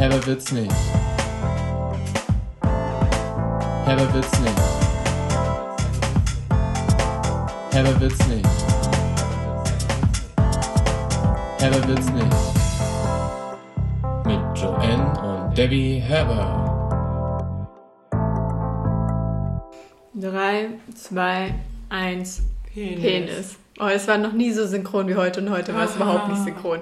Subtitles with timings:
[0.00, 0.72] Herber wird's nicht.
[3.84, 4.58] Herber wird's nicht.
[7.70, 8.48] Herber wird's nicht.
[11.58, 12.36] Herber wird's nicht.
[14.24, 17.68] Mit Joanne und Debbie Herber.
[20.14, 21.54] 3, 2,
[21.90, 22.42] 1,
[22.72, 23.00] Penis.
[23.02, 23.58] Penis.
[23.78, 26.42] Oh, es war noch nie so synchron wie heute und heute war es überhaupt nicht
[26.42, 26.80] synchron.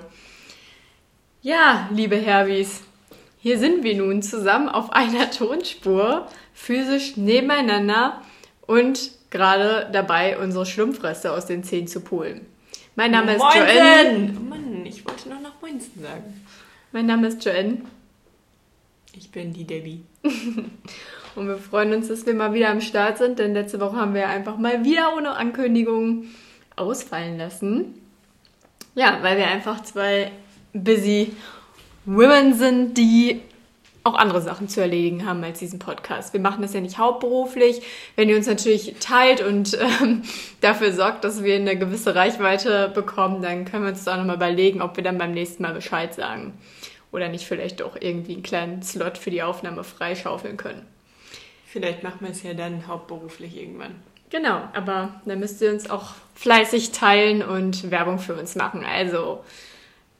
[1.43, 2.83] Ja, liebe Herbis,
[3.41, 8.21] hier sind wir nun zusammen auf einer Tonspur, physisch nebeneinander
[8.67, 12.47] und gerade dabei, unsere Schlumpfreste aus den Zähnen zu pulen.
[12.97, 13.63] Mein Name ist Moinsen!
[13.63, 14.37] Joanne.
[14.37, 16.45] Oh Mann, ich wollte noch nach Moinsen sagen.
[16.91, 17.83] Mein Name ist Joanne
[19.15, 20.03] Ich bin die Debbie.
[21.37, 24.15] und wir freuen uns, dass wir mal wieder am Start sind, denn letzte Woche haben
[24.15, 26.25] wir einfach mal wieder ohne Ankündigung
[26.75, 27.95] ausfallen lassen.
[28.97, 30.33] Ja, weil wir einfach zwei
[30.73, 31.33] busy
[32.05, 33.43] Women sind, die
[34.09, 36.33] auch andere Sachen zu erledigen haben als diesen Podcast.
[36.33, 37.83] Wir machen das ja nicht hauptberuflich.
[38.17, 40.23] Wenn ihr uns natürlich teilt und ähm,
[40.61, 44.83] dafür sorgt, dass wir eine gewisse Reichweite bekommen, dann können wir uns auch nochmal überlegen,
[44.83, 46.55] ob wir dann beim nächsten Mal Bescheid sagen.
[47.13, 50.87] Oder nicht vielleicht doch irgendwie einen kleinen Slot für die Aufnahme freischaufeln können.
[51.67, 53.97] Vielleicht machen wir es ja dann hauptberuflich irgendwann.
[54.31, 58.85] Genau, aber dann müsst ihr uns auch fleißig teilen und Werbung für uns machen.
[58.85, 59.43] Also,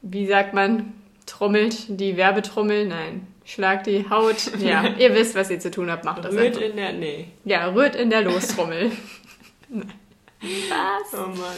[0.01, 0.93] wie sagt man,
[1.29, 2.87] trommelt die Werbetrommel?
[2.87, 4.51] Nein, schlagt die Haut.
[4.59, 6.61] Ja, ihr wisst, was ihr zu tun habt, macht das Rührt einfach.
[6.61, 6.93] in der.
[6.93, 7.27] Nee.
[7.45, 8.91] Ja, rührt in der Lostrommel.
[9.69, 11.13] was?
[11.13, 11.57] Oh Mann.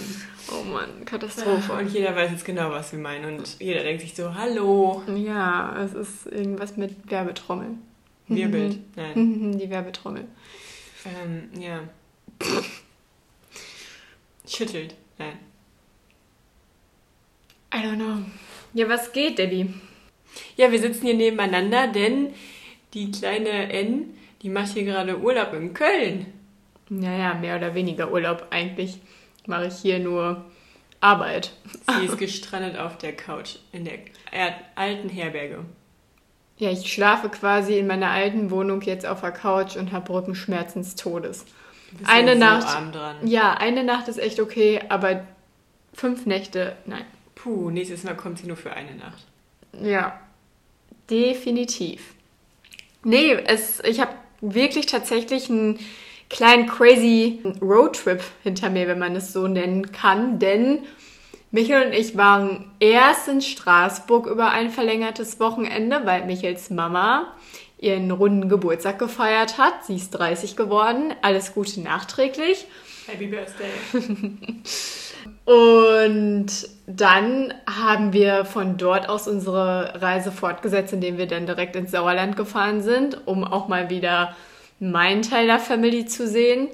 [0.51, 1.73] Oh Mann, Katastrophe.
[1.73, 3.37] Und jeder weiß jetzt genau, was wir meinen.
[3.37, 5.01] Und jeder denkt sich so, hallo.
[5.15, 7.77] Ja, es ist irgendwas mit Werbetrommel.
[8.27, 8.79] Wirbelt.
[8.95, 9.57] Nein.
[9.57, 10.25] Die Werbetrommel.
[11.05, 11.81] Ähm, ja.
[14.47, 14.95] Schüttelt.
[15.17, 15.37] Nein.
[17.73, 18.17] I don't know.
[18.73, 19.73] Ja, was geht, Debbie?
[20.55, 22.33] Ja, wir sitzen hier nebeneinander, denn
[22.93, 26.27] die kleine N, die macht hier gerade Urlaub in Köln.
[26.89, 28.47] Naja, mehr oder weniger Urlaub.
[28.49, 28.99] Eigentlich
[29.45, 30.45] mache ich hier nur
[30.99, 31.51] Arbeit.
[31.99, 33.95] Sie ist gestrandet auf der Couch in der
[34.31, 35.65] er- alten Herberge.
[36.57, 40.83] Ja, ich schlafe quasi in meiner alten Wohnung jetzt auf der Couch und habe Rückenschmerzen
[40.83, 41.45] des Todes.
[42.05, 42.77] Eine so Nacht.
[43.25, 45.25] Ja, eine Nacht ist echt okay, aber
[45.93, 47.05] fünf Nächte, nein.
[47.41, 49.25] Puh, nächstes Mal kommt sie nur für eine Nacht.
[49.81, 50.19] Ja,
[51.09, 52.13] definitiv.
[53.03, 55.79] Nee, es, ich habe wirklich tatsächlich einen
[56.29, 60.79] kleinen crazy Roadtrip hinter mir, wenn man es so nennen kann, denn
[61.51, 67.35] Michael und ich waren erst in Straßburg über ein verlängertes Wochenende, weil Michels Mama
[67.77, 69.85] ihren runden Geburtstag gefeiert hat.
[69.85, 71.13] Sie ist 30 geworden.
[71.21, 72.67] Alles Gute nachträglich.
[73.07, 73.71] Happy Birthday.
[75.45, 76.47] Und
[76.87, 82.35] dann haben wir von dort aus unsere Reise fortgesetzt, indem wir dann direkt ins Sauerland
[82.35, 84.35] gefahren sind, um auch mal wieder
[84.79, 86.69] meinen Teil der Family zu sehen.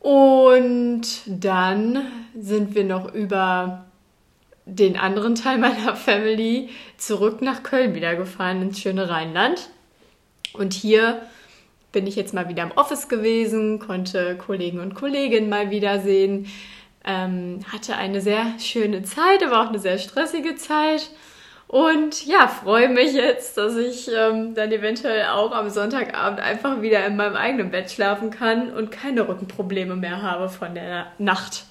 [0.00, 2.06] Und dann
[2.38, 3.84] sind wir noch über
[4.64, 9.68] den anderen Teil meiner Family zurück nach Köln wieder gefahren, ins schöne Rheinland.
[10.52, 11.20] Und hier
[11.92, 16.46] bin ich jetzt mal wieder im Office gewesen, konnte Kollegen und Kolleginnen mal wiedersehen,
[17.04, 21.10] ähm, hatte eine sehr schöne Zeit, aber auch eine sehr stressige Zeit.
[21.66, 27.06] Und ja, freue mich jetzt, dass ich ähm, dann eventuell auch am Sonntagabend einfach wieder
[27.06, 31.66] in meinem eigenen Bett schlafen kann und keine Rückenprobleme mehr habe von der Nacht.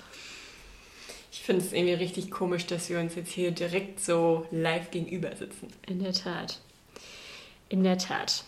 [1.34, 5.36] Ich finde es irgendwie richtig komisch, dass wir uns jetzt hier direkt so live gegenüber
[5.36, 5.68] sitzen.
[5.86, 6.60] In der Tat.
[7.68, 8.46] In der Tat.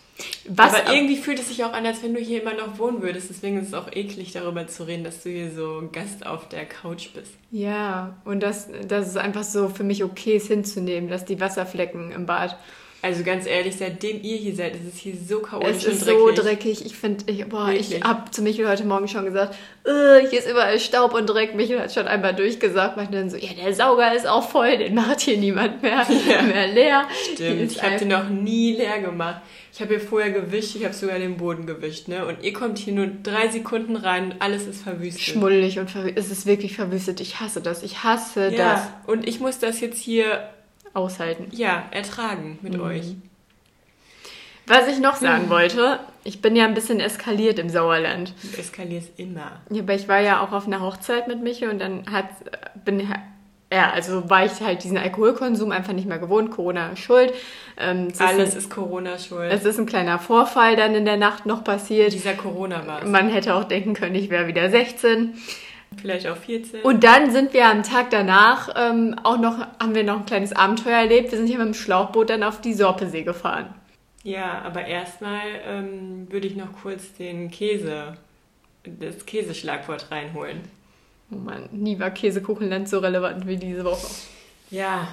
[0.48, 3.02] Was Aber irgendwie fühlt es sich auch an, als wenn du hier immer noch wohnen
[3.02, 3.30] würdest.
[3.30, 6.66] Deswegen ist es auch eklig, darüber zu reden, dass du hier so Gast auf der
[6.66, 7.32] Couch bist.
[7.50, 12.12] Ja, und das, das ist einfach so für mich okay, es hinzunehmen, dass die Wasserflecken
[12.12, 12.56] im Bad.
[13.04, 16.06] Also ganz ehrlich, seitdem ihr hier seid, ist es hier so chaotisch Es ist und
[16.06, 16.36] dreckig.
[16.36, 16.86] so dreckig.
[16.86, 20.78] Ich finde, ich, boah, ich habe zu Michael heute Morgen schon gesagt, hier ist überall
[20.78, 21.56] Staub und Dreck.
[21.56, 24.94] Michael hat schon einmal durchgesagt, meinte dann so, ja, der Sauger ist auch voll, den
[24.94, 26.42] macht hier niemand mehr, Ja.
[26.42, 27.02] mehr leer.
[27.34, 29.42] Stimmt, ich habe den noch nie leer gemacht.
[29.74, 32.24] Ich habe hier vorher gewischt, ich habe sogar den Boden gewischt, ne?
[32.26, 35.22] Und ihr kommt hier nur drei Sekunden rein und alles ist verwüstet.
[35.22, 36.18] schmuddelig und verwüstet.
[36.18, 37.20] Es ist wirklich verwüstet.
[37.20, 37.82] Ich hasse das.
[37.82, 38.56] Ich hasse das.
[38.58, 40.48] ja, und ich muss das jetzt hier,
[40.94, 41.48] Aushalten.
[41.52, 42.82] ja, ertragen mit Mhm.
[42.82, 43.14] euch.
[44.66, 48.32] Was ich noch sagen wollte, ich bin ja ein bisschen eskaliert im Sauerland.
[48.42, 49.60] Du eskalierst immer.
[49.70, 52.26] Ja, aber ich war ja auch auf einer Hochzeit mit Michael und dann hat,
[52.84, 53.00] bin,
[53.72, 57.32] ja, also war ich halt diesen Alkoholkonsum einfach nicht mehr gewohnt, Corona ist schuld.
[57.76, 59.50] Ähm, es, Alles ist ist Corona schuld.
[59.50, 62.12] ein, es ist ein kleiner Vorfall dann in der Nacht noch passiert.
[62.12, 63.04] Dieser Corona war.
[63.04, 65.34] Man hätte auch denken können, ich wäre wieder 16.
[66.00, 66.82] Vielleicht auch 14.
[66.82, 70.52] Und dann sind wir am Tag danach ähm, auch noch, haben wir noch ein kleines
[70.52, 71.30] Abenteuer erlebt.
[71.30, 73.74] Wir sind hier mit dem Schlauchboot dann auf die Sorpesee gefahren.
[74.24, 78.16] ja, aber erstmal ähm, würde ich noch kurz den Käse,
[78.84, 80.60] das Käseschlagwort reinholen.
[81.30, 84.06] Oh Mann, nie war Käsekuchenland so relevant wie diese Woche.
[84.70, 85.08] Ja,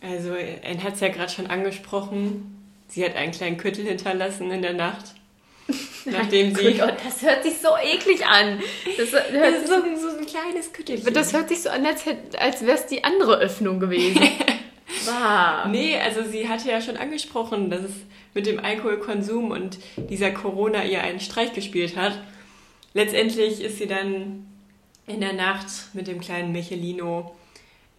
[0.00, 2.54] also Anne hat es ja gerade schon angesprochen.
[2.88, 5.14] Sie hat einen kleinen Küttel hinterlassen in der Nacht.
[6.12, 6.74] Nachdem sie.
[6.74, 8.60] Gut, oh, das hört sich so eklig an.
[8.96, 11.12] Das, Das hört, ist so, so ein kleines Küttelchen.
[11.12, 12.04] das hört sich so an, als,
[12.38, 14.20] als wäre es die andere Öffnung gewesen.
[15.04, 15.66] Wow.
[15.70, 17.92] Nee, also sie hatte ja schon angesprochen, dass es
[18.34, 22.18] mit dem Alkoholkonsum und dieser Corona ihr einen Streich gespielt hat.
[22.94, 24.46] Letztendlich ist sie dann
[25.06, 27.34] in der Nacht mit dem kleinen Michelino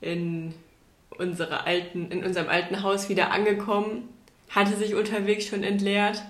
[0.02, 0.54] in,
[1.18, 4.10] unsere alten, in unserem alten Haus wieder angekommen,
[4.50, 6.22] hatte sich unterwegs schon entleert,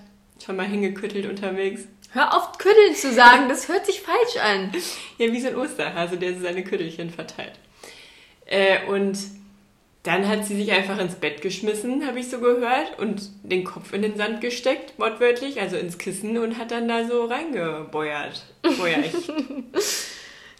[0.44, 1.82] schon mal hingeküttelt unterwegs.
[2.12, 4.72] Hör auf, Kütteln zu sagen, das hört sich falsch an.
[5.18, 7.52] Ja, wie so ein Osterhase, der seine Küttelchen verteilt.
[8.46, 9.18] Äh, und
[10.02, 13.92] dann hat sie sich einfach ins Bett geschmissen, habe ich so gehört, und den Kopf
[13.92, 18.44] in den Sand gesteckt, wortwörtlich, also ins Kissen, und hat dann da so reingebeuert.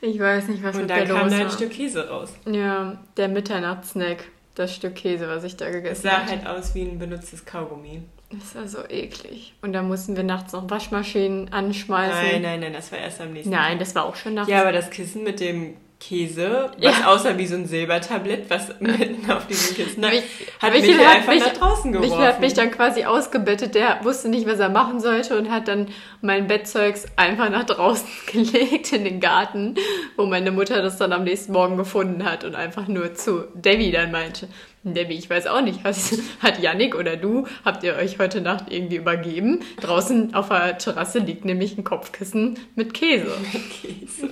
[0.02, 1.50] Ich weiß nicht, was und mit dann der kam los da ein.
[1.50, 2.32] Stück Käse raus.
[2.46, 4.24] Ja, der Mitternachtssnack.
[4.54, 6.30] Das Stück Käse, was ich da Es gegessen sah habe.
[6.30, 8.02] halt aus wie ein benutztes Kaugummi.
[8.30, 9.54] Das war so eklig.
[9.60, 12.14] Und dann mussten wir nachts noch Waschmaschinen anschmeißen.
[12.32, 13.78] Nein, nein, nein, das war erst am nächsten Nein, Tag.
[13.80, 14.48] das war auch schon nachts.
[14.50, 16.90] Ja, aber das Kissen mit dem Käse, Ja.
[16.92, 20.22] was aussah wie so ein Silbertablett, was mitten auf diesem Kissen Mich-
[20.60, 22.10] hat Michael Michael einfach mich- nach draußen geworfen.
[22.10, 25.68] Michael hat mich dann quasi ausgebettet, der wusste nicht, was er machen sollte und hat
[25.68, 25.88] dann
[26.22, 29.74] mein Bettzeugs einfach nach draußen gelegt in den Garten,
[30.16, 33.90] wo meine Mutter das dann am nächsten Morgen gefunden hat und einfach nur zu Debbie
[33.92, 34.48] dann meinte,
[34.82, 38.66] Debbie, ich weiß auch nicht, hast, hat Yannick oder du, habt ihr euch heute Nacht
[38.70, 39.60] irgendwie übergeben?
[39.80, 43.26] Draußen auf der Terrasse liegt nämlich ein Kopfkissen mit Käse.
[43.82, 44.30] Käse.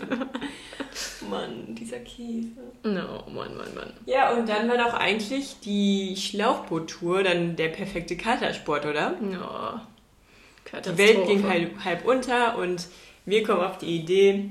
[1.28, 2.62] Mann, dieser Käse.
[2.82, 3.92] No, Mann, Mann, Mann.
[4.06, 9.16] Ja, und dann war doch eigentlich die Schlauchboot-Tour dann der perfekte Katersport, oder?
[9.30, 9.86] Ja.
[10.84, 12.88] Die Welt ging halb, halb unter und
[13.24, 14.50] wir kommen auf die Idee,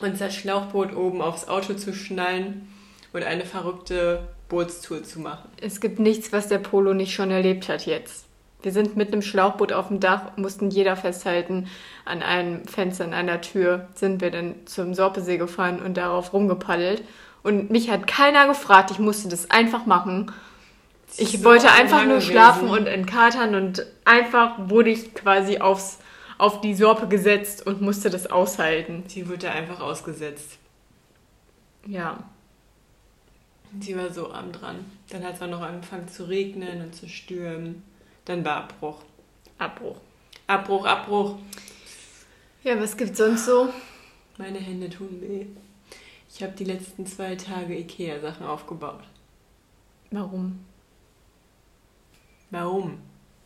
[0.00, 2.68] unser Schlauchboot oben aufs Auto zu schnallen
[3.12, 5.48] und eine verrückte Bootstour zu machen.
[5.60, 8.24] Es gibt nichts, was der Polo nicht schon erlebt hat jetzt.
[8.62, 11.68] Wir sind mit einem Schlauchboot auf dem Dach, mussten jeder festhalten.
[12.04, 17.02] An einem Fenster, an einer Tür sind wir dann zum Sorpesee gefahren und darauf rumgepaddelt.
[17.42, 20.32] Und mich hat keiner gefragt, ich musste das einfach machen.
[21.16, 22.78] Ich So wollte einfach nur schlafen gewesen.
[22.80, 25.98] und entkatern und einfach wurde ich quasi aufs,
[26.38, 29.04] auf die Sorpe gesetzt und musste das aushalten.
[29.06, 30.58] Sie wurde einfach ausgesetzt.
[31.86, 32.18] Ja.
[33.80, 34.84] Sie war so arm dran.
[35.10, 37.82] Dann hat es auch noch angefangen zu regnen und zu stürmen.
[38.24, 39.02] Dann war Abbruch.
[39.58, 39.96] Abbruch.
[40.46, 41.36] Abbruch, Abbruch.
[42.62, 43.68] Ja, was gibt's sonst so?
[44.38, 45.46] Meine Hände tun weh.
[46.28, 49.04] Ich habe die letzten zwei Tage Ikea-Sachen aufgebaut.
[50.10, 50.64] Warum?
[52.50, 52.98] Warum?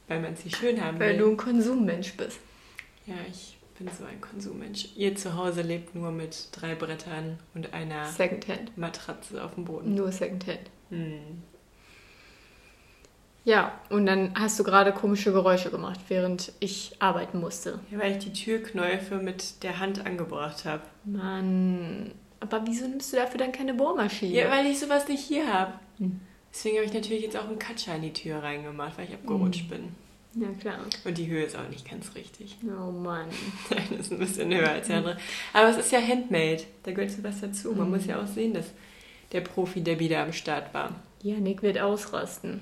[0.09, 1.19] Weil man sie schön haben Weil will.
[1.19, 2.41] du ein Konsummensch bist.
[3.07, 4.89] Ja, ich bin so ein Konsummensch.
[4.95, 8.77] Ihr zu Hause lebt nur mit drei Brettern und einer Secondhand.
[8.77, 9.95] Matratze auf dem Boden.
[9.95, 10.71] Nur Secondhand.
[10.91, 11.43] Hm.
[13.45, 17.81] Ja, und dann hast du gerade komische Geräusche gemacht, während ich arbeiten musste.
[17.91, 20.83] Ja, weil ich die Türknäufe mit der Hand angebracht habe.
[21.05, 24.35] Mann, aber wieso nimmst du dafür dann keine Bohrmaschine?
[24.35, 25.73] Ja, weil ich sowas nicht hier habe.
[25.97, 26.21] Hm.
[26.53, 29.71] Deswegen habe ich natürlich jetzt auch einen Katscher in die Tür reingemacht, weil ich abgerutscht
[29.71, 29.95] bin.
[30.35, 30.79] Ja klar.
[31.05, 32.57] Und die Höhe ist auch nicht ganz richtig.
[32.65, 33.27] Oh Mann.
[33.71, 35.17] Eine ist ein bisschen höher als die andere.
[35.53, 36.63] Aber es ist ja Handmade.
[36.83, 37.73] Da gehört so was dazu.
[37.73, 37.95] Man Mhm.
[37.97, 38.67] muss ja auch sehen, dass
[39.33, 40.95] der Profi, der wieder am Start war.
[41.23, 42.61] Janik wird ausrasten.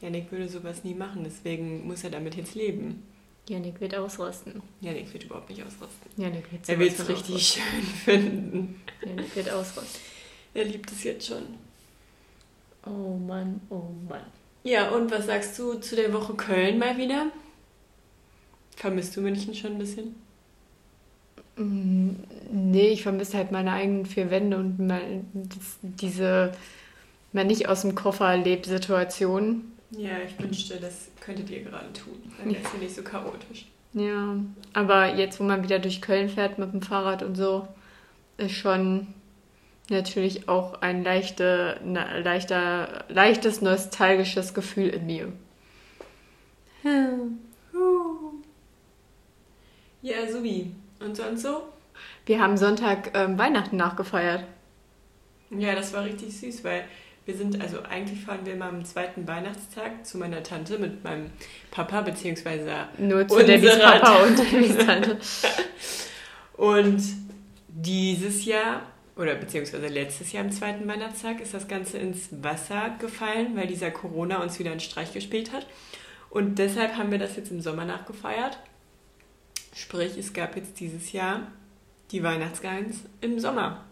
[0.00, 3.02] Janik würde sowas nie machen, deswegen muss er damit jetzt leben.
[3.48, 4.62] Janik wird ausrasten.
[4.80, 6.10] Janik wird überhaupt nicht ausrasten.
[6.16, 8.80] Janik wird Er sowas will es richtig schön finden.
[9.04, 10.00] Janik wird ausrasten.
[10.54, 11.42] Er liebt es jetzt schon.
[12.86, 14.24] Oh Mann, oh Mann.
[14.62, 17.26] Ja, und was sagst du zu der Woche Köln mal wieder?
[18.74, 20.16] Vermisst du München schon ein bisschen?
[21.56, 22.10] Mm,
[22.52, 26.52] Nee, ich vermisse halt meine eigenen vier Wände und mein, das, diese
[27.32, 29.72] mal nicht aus dem Koffer lebt Situation.
[29.90, 32.32] Ja, ich wünschte, das könntet ihr gerade tun.
[32.38, 33.66] Dann wäre es ja nicht so chaotisch.
[33.92, 34.36] Ja,
[34.72, 37.66] aber jetzt, wo man wieder durch Köln fährt mit dem Fahrrad und so,
[38.38, 39.08] ist schon
[39.90, 45.32] natürlich auch ein leichte, na, leichter, leichtes nostalgisches Gefühl in mir.
[50.02, 50.72] Ja, Subi.
[50.98, 51.62] Und sonst so?
[52.26, 54.44] Wir haben Sonntag ähm, Weihnachten nachgefeiert.
[55.50, 56.84] Ja, das war richtig süß, weil
[57.26, 61.30] wir sind, also eigentlich fahren wir immer am zweiten Weihnachtstag zu meiner Tante mit meinem
[61.70, 64.42] Papa, beziehungsweise Nur zu Debbys Papa Tante.
[64.42, 65.18] und Debbys Tante.
[66.56, 67.02] Und
[67.68, 68.82] dieses Jahr
[69.20, 73.90] oder beziehungsweise letztes Jahr am zweiten Weihnachtstag ist das Ganze ins Wasser gefallen, weil dieser
[73.90, 75.66] Corona uns wieder einen Streich gespielt hat.
[76.30, 78.58] Und deshalb haben wir das jetzt im Sommer nachgefeiert.
[79.74, 81.48] Sprich, es gab jetzt dieses Jahr
[82.12, 83.84] die Weihnachtsgans im Sommer.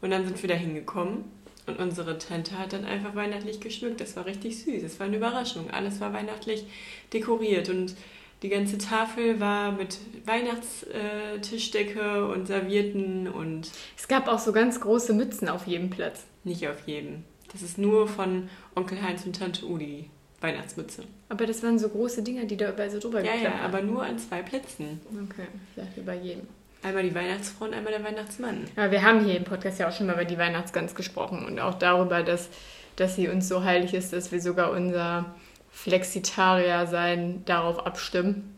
[0.00, 1.26] Und dann sind wir da hingekommen
[1.66, 4.00] und unsere Tante hat dann einfach weihnachtlich geschmückt.
[4.00, 4.82] Das war richtig süß.
[4.82, 5.70] Es war eine Überraschung.
[5.70, 6.64] Alles war weihnachtlich
[7.12, 7.94] dekoriert und
[8.42, 15.12] die ganze Tafel war mit Weihnachtstischdecke und Servierten und Es gab auch so ganz große
[15.12, 16.24] Mützen auf jedem Platz.
[16.44, 17.24] nicht auf jedem.
[17.52, 20.08] Das ist nur von Onkel Heinz und Tante Udi
[20.40, 21.02] Weihnachtsmütze.
[21.28, 23.82] Aber das waren so große Dinger, die da überall so drüber Ja, ja, geklappt aber
[23.82, 25.00] nur an zwei Plätzen.
[25.30, 26.46] Okay, ich dachte über jedem.
[26.82, 28.64] Einmal die Weihnachtsfrau und einmal der Weihnachtsmann.
[28.74, 31.60] Aber wir haben hier im Podcast ja auch schon mal über die Weihnachtsgans gesprochen und
[31.60, 32.48] auch darüber, dass,
[32.96, 35.34] dass sie uns so heilig ist, dass wir sogar unser
[35.82, 38.54] Flexitarier-Sein darauf abstimmen.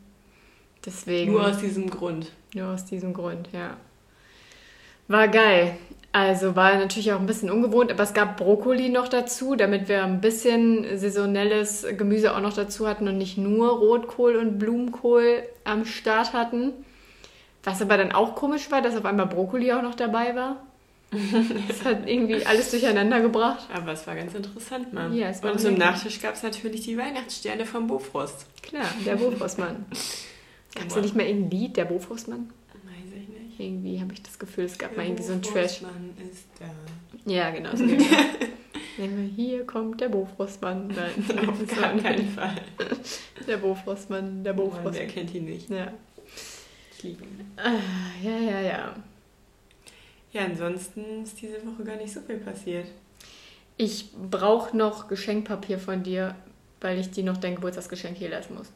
[0.85, 1.33] Deswegen.
[1.33, 2.33] Nur aus diesem Grund.
[2.55, 3.76] Nur aus diesem Grund, ja.
[5.07, 5.76] War geil.
[6.11, 10.05] Also war natürlich auch ein bisschen ungewohnt, aber es gab Brokkoli noch dazu, damit wir
[10.05, 15.87] ein bisschen saisonelles Gemüse auch noch dazu hatten und nicht nur Rotkohl und Blumenkohl am
[15.87, 16.73] Start hatten.
[17.64, 20.57] Was aber dann auch komisch war, dass auf einmal Brokkoli auch noch dabei war.
[21.69, 23.69] Das hat irgendwie alles durcheinander gebracht.
[23.73, 25.14] Aber es war ganz interessant, Mann.
[25.14, 25.75] Ja, es war und zum.
[25.75, 28.47] Nachtisch gab es natürlich die Weihnachtssterne vom Bofrost.
[28.62, 29.85] Klar, der Bofrostmann.
[30.75, 32.49] Gab es da nicht mal irgendein Lied, der Bofrostmann?
[32.73, 33.61] Weiß ich nicht.
[33.61, 35.81] Irgendwie habe ich das Gefühl, es gab mal Der irgendwie so ein Trash.
[35.81, 37.31] Bofrostmann ist da.
[37.31, 37.76] Ja, genau.
[37.76, 37.85] So
[38.97, 39.28] genau.
[39.37, 40.87] Hier kommt der Bofrostmann.
[40.88, 42.26] Nein, Auf gar keinen.
[42.31, 42.54] Fall.
[43.47, 44.95] Der Bofrostmann, der Mann, Bofrostmann.
[44.95, 45.69] wer kennt ihn nicht?
[45.69, 45.92] Ja.
[46.97, 47.50] Ich liebe ihn.
[47.59, 47.73] Ah,
[48.23, 48.95] ja, ja, ja.
[50.33, 52.87] Ja, ansonsten ist diese Woche gar nicht so viel passiert.
[53.77, 56.35] Ich brauche noch Geschenkpapier von dir,
[56.81, 58.71] weil ich dir noch dein Geburtstagsgeschenk hier lassen muss.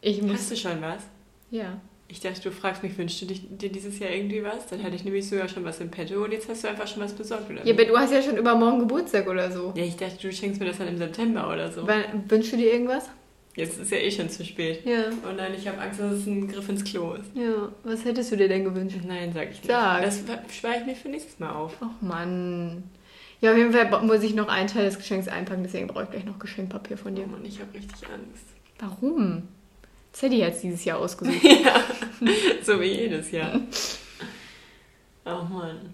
[0.00, 0.38] Ich muss.
[0.38, 1.02] Hast du schon was?
[1.50, 1.80] Ja.
[2.08, 4.68] Ich dachte, du fragst mich, wünschst du dir dieses Jahr irgendwie was?
[4.68, 7.02] Dann hatte ich nämlich sogar schon was im Petto und jetzt hast du einfach schon
[7.02, 7.66] was besorgt, oder?
[7.66, 9.72] Ja, aber du hast ja schon übermorgen Geburtstag oder so.
[9.76, 11.86] ja, ich dachte, du schenkst mir das dann im September oder so.
[11.86, 13.10] Wann, wünschst du dir irgendwas?
[13.56, 14.84] Jetzt ist ja eh schon zu spät.
[14.84, 15.04] Ja.
[15.24, 17.30] Oh nein, ich habe Angst, dass es ein Griff ins Klo ist.
[17.34, 17.72] Ja.
[17.84, 18.98] Was hättest du dir denn gewünscht?
[19.06, 19.66] Nein, sag ich nicht.
[19.66, 20.02] Sag.
[20.02, 20.22] Das
[20.54, 21.74] spare ich mir für nächstes Mal auf.
[21.80, 22.84] Ach Mann.
[23.40, 26.10] Ja, auf jeden Fall muss ich noch einen Teil des Geschenks einpacken, deswegen brauche ich
[26.10, 27.26] gleich noch Geschenkpapier von Oh dir.
[27.26, 28.44] Mann, ich habe richtig Angst.
[28.78, 29.48] Warum?
[30.12, 31.36] Sadie hat es dieses Jahr ausgesucht.
[31.42, 31.82] ja,
[32.62, 33.60] so wie jedes Jahr.
[35.28, 35.92] Oh Mann.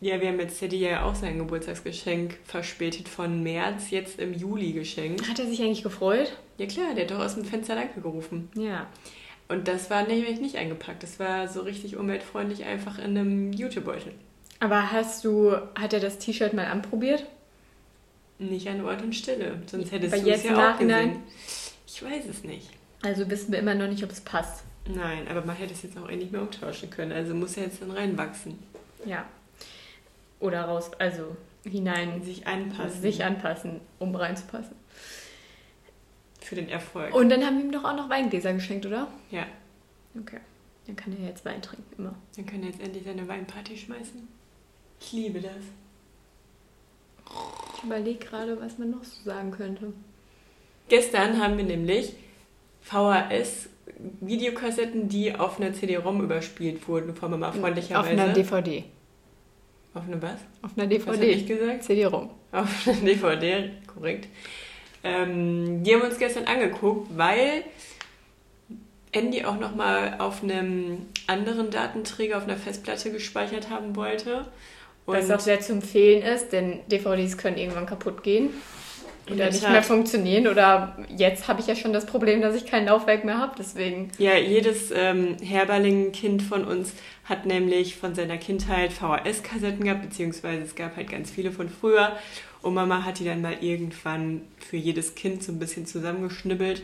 [0.00, 4.72] Ja, wir haben jetzt Teddy ja auch sein Geburtstagsgeschenk verspätet von März jetzt im Juli
[4.72, 5.28] geschenkt.
[5.28, 6.36] Hat er sich eigentlich gefreut?
[6.56, 8.48] Ja klar, der hat doch aus dem Fenster Danke gerufen.
[8.54, 8.86] Ja.
[9.48, 11.02] Und das war nämlich nicht eingepackt.
[11.02, 14.12] Das war so richtig umweltfreundlich einfach in einem Jutebeutel.
[14.60, 17.24] Aber hast du, hat er das T-Shirt mal anprobiert?
[18.38, 19.62] Nicht an Ort und Stille.
[19.66, 21.08] Sonst hättest du es jetzt im ja auch Nachhinein?
[21.08, 21.22] gesehen.
[21.86, 22.68] Ich weiß es nicht.
[23.02, 24.64] Also wissen wir immer noch nicht, ob es passt.
[24.88, 27.12] Nein, aber man hätte es jetzt auch eh nicht mehr umtauschen können.
[27.12, 28.58] Also muss er jetzt dann reinwachsen.
[29.04, 29.26] Ja.
[30.40, 33.00] Oder raus, also hinein, Sich anpassen.
[33.02, 34.76] sich anpassen, um reinzupassen.
[36.40, 37.12] Für den Erfolg.
[37.14, 39.08] Und dann haben wir ihm doch auch noch Weingläser geschenkt, oder?
[39.30, 39.46] ja,
[40.18, 40.38] Okay.
[40.86, 42.14] Dann kann er jetzt Wein trinken, immer.
[42.34, 44.26] dann kann er jetzt endlich seine Weinparty schmeißen.
[45.00, 45.52] Ich liebe das.
[47.76, 49.92] Ich überlege gerade, was man noch so sagen könnte.
[50.88, 52.14] Gestern haben wir nämlich
[52.82, 58.00] VHS-Videokassetten, die auf einer CD-ROM überspielt wurden, von Mama freundlicherweise.
[58.00, 58.84] Auf einer DVD.
[59.94, 60.38] Auf eine was?
[60.62, 61.58] Auf einer Was habe ich DVD.
[61.60, 61.84] gesagt?
[61.84, 62.30] CD-ROM.
[62.52, 64.28] Auf einer DVD, korrekt.
[65.04, 67.64] Ähm, die haben wir uns gestern angeguckt, weil
[69.12, 74.46] Andy auch nochmal auf einem anderen Datenträger, auf einer Festplatte gespeichert haben wollte.
[75.06, 78.50] Was auch sehr zu empfehlen ist, denn DVDs können irgendwann kaputt gehen.
[79.26, 80.46] Oder der nicht mehr funktionieren.
[80.46, 83.54] Oder jetzt habe ich ja schon das Problem, dass ich kein Laufwerk mehr habe.
[83.58, 84.10] Deswegen.
[84.18, 86.92] Ja, jedes ähm, Herberling-Kind von uns
[87.24, 92.16] hat nämlich von seiner Kindheit VHS-Kassetten gehabt, beziehungsweise es gab halt ganz viele von früher.
[92.62, 96.82] Und Mama hat die dann mal irgendwann für jedes Kind so ein bisschen zusammengeschnibbelt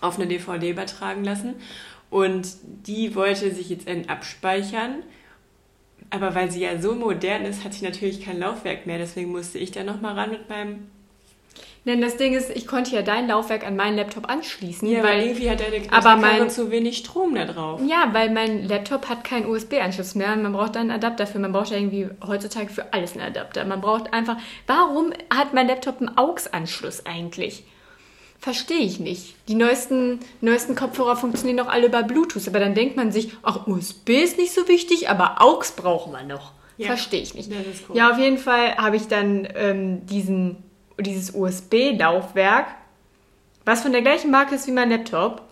[0.00, 1.54] auf eine DVD übertragen lassen.
[2.10, 2.48] Und
[2.86, 5.02] die wollte sich jetzt abspeichern.
[6.10, 8.98] Aber weil sie ja so modern ist, hat sie natürlich kein Laufwerk mehr.
[8.98, 10.88] Deswegen musste ich dann nochmal ran mit meinem.
[11.86, 14.88] Denn das Ding ist, ich konnte ja dein Laufwerk an meinen Laptop anschließen.
[14.88, 17.80] Ja, weil weil, irgendwie hat deine aber mein- zu wenig Strom da drauf.
[17.86, 20.32] ja, weil mein Laptop hat keinen USB-Anschluss mehr.
[20.32, 21.38] und Man braucht da einen Adapter für.
[21.38, 23.64] Man braucht ja irgendwie heutzutage für alles einen Adapter.
[23.64, 24.36] Man braucht einfach.
[24.66, 27.62] Warum hat mein Laptop einen AUX-Anschluss eigentlich?
[28.38, 29.34] Verstehe ich nicht.
[29.48, 33.66] Die neuesten, neuesten Kopfhörer funktionieren doch alle über Bluetooth, aber dann denkt man sich, ach,
[33.66, 36.52] USB ist nicht so wichtig, aber AUX brauchen wir noch.
[36.76, 36.88] Ja.
[36.88, 37.50] Verstehe ich nicht.
[37.94, 40.62] Ja, auf jeden Fall habe ich dann ähm, diesen,
[40.98, 42.66] dieses USB-Laufwerk,
[43.64, 45.42] was von der gleichen Marke ist wie mein Laptop,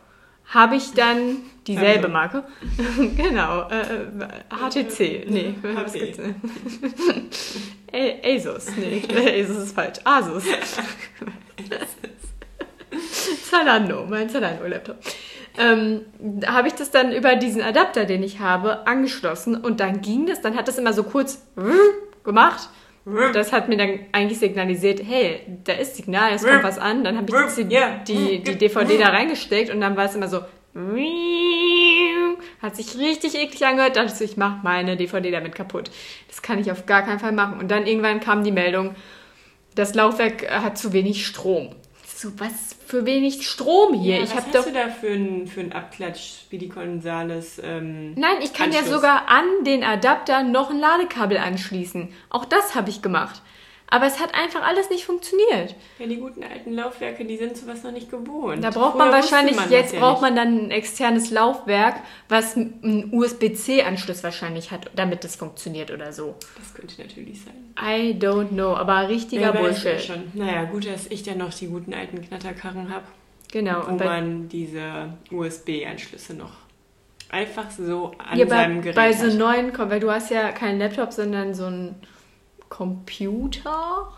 [0.47, 1.37] habe ich dann
[1.67, 2.09] dieselbe.
[2.09, 2.45] Marke.
[3.17, 3.69] genau.
[3.69, 5.31] Äh, äh, HTC.
[5.31, 6.19] Nee, was gibt's?
[7.93, 8.67] A- Asus.
[8.77, 9.03] Nee,
[9.43, 9.99] Asus ist falsch.
[10.05, 10.45] Asus.
[13.51, 14.97] Zalando, mein Zalando-Laptop.
[15.57, 16.03] Ähm,
[16.47, 20.41] habe ich das dann über diesen Adapter, den ich habe, angeschlossen und dann ging das,
[20.41, 21.43] dann hat das immer so kurz
[22.25, 22.69] gemacht.
[23.33, 27.05] Das hat mir dann eigentlich signalisiert, hey, da ist Signal, es kommt was an.
[27.05, 27.55] Dann habe ich
[28.07, 30.41] die, die, die DVD da reingesteckt und dann war es immer so,
[32.63, 33.97] hat sich richtig eklig angehört.
[33.97, 35.91] Dachte ich, ich mache meine DVD damit kaputt.
[36.29, 37.61] Das kann ich auf gar keinen Fall machen.
[37.61, 38.95] Und dann irgendwann kam die Meldung,
[39.75, 41.75] das Laufwerk hat zu wenig Strom.
[42.25, 44.17] So, was für wenig Strom hier?
[44.17, 46.71] Ja, ich was habe hast doch du da für einen für einen Abklatsch wie die
[46.71, 47.61] Konsales?
[47.63, 48.97] Ähm, Nein, ich kann ja Anschluss?
[48.97, 52.09] sogar an den Adapter noch ein Ladekabel anschließen.
[52.31, 53.43] Auch das habe ich gemacht.
[53.89, 55.77] Aber es hat einfach alles nicht funktioniert.
[55.99, 58.65] Ja, die guten alten Laufwerke, die sind sowas noch nicht gewohnt.
[58.65, 60.35] Da braucht Früher man wahrscheinlich, man jetzt ja braucht nicht.
[60.35, 61.97] man dann ein externes Laufwerk,
[62.29, 66.35] was einen USB-C-Anschluss wahrscheinlich hat, damit das funktioniert oder so.
[66.59, 67.55] Das könnte natürlich sein.
[67.79, 69.85] I don't know, aber richtiger weiß Bullshit.
[69.85, 70.23] ja schon.
[70.35, 73.05] Naja, gut, dass ich dann noch die guten alten Knatterkarren habe,
[73.53, 73.83] Genau.
[73.87, 76.53] wo Und man diese USB-Anschlüsse noch
[77.31, 79.35] einfach so an bei, seinem Gerät bei so hat.
[79.35, 81.95] neuen, weil du hast ja keinen Laptop, sondern so einen
[82.75, 84.09] Computer.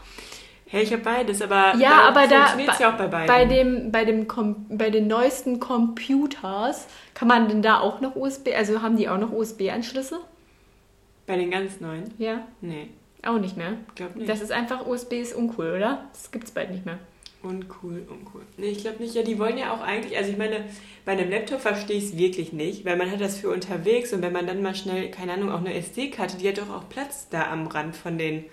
[0.69, 3.27] Hey, ich habe beides, aber Ja, aber da ja auch bei beiden.
[3.27, 8.17] bei dem bei dem Com bei den neuesten Computers kann man denn da auch noch
[8.17, 10.21] USB, also haben die auch noch USB-Anschlüsse?
[11.27, 12.13] Bei den ganz neuen?
[12.19, 12.89] Ja, Nee,
[13.25, 13.75] auch nicht mehr.
[13.95, 14.29] glaub nicht.
[14.29, 16.05] Das ist einfach USB ist uncool, oder?
[16.13, 16.99] Das gibt's bald nicht mehr.
[17.43, 18.43] Uncool, uncool.
[18.57, 19.15] Nee, ich glaube nicht.
[19.15, 20.65] Ja, die wollen ja auch eigentlich, also ich meine,
[21.05, 24.23] bei einem Laptop verstehe ich es wirklich nicht, weil man hat das für unterwegs und
[24.23, 27.29] wenn man dann mal schnell, keine Ahnung, auch eine SD-Karte, die hat doch auch Platz
[27.31, 28.45] da am Rand von den.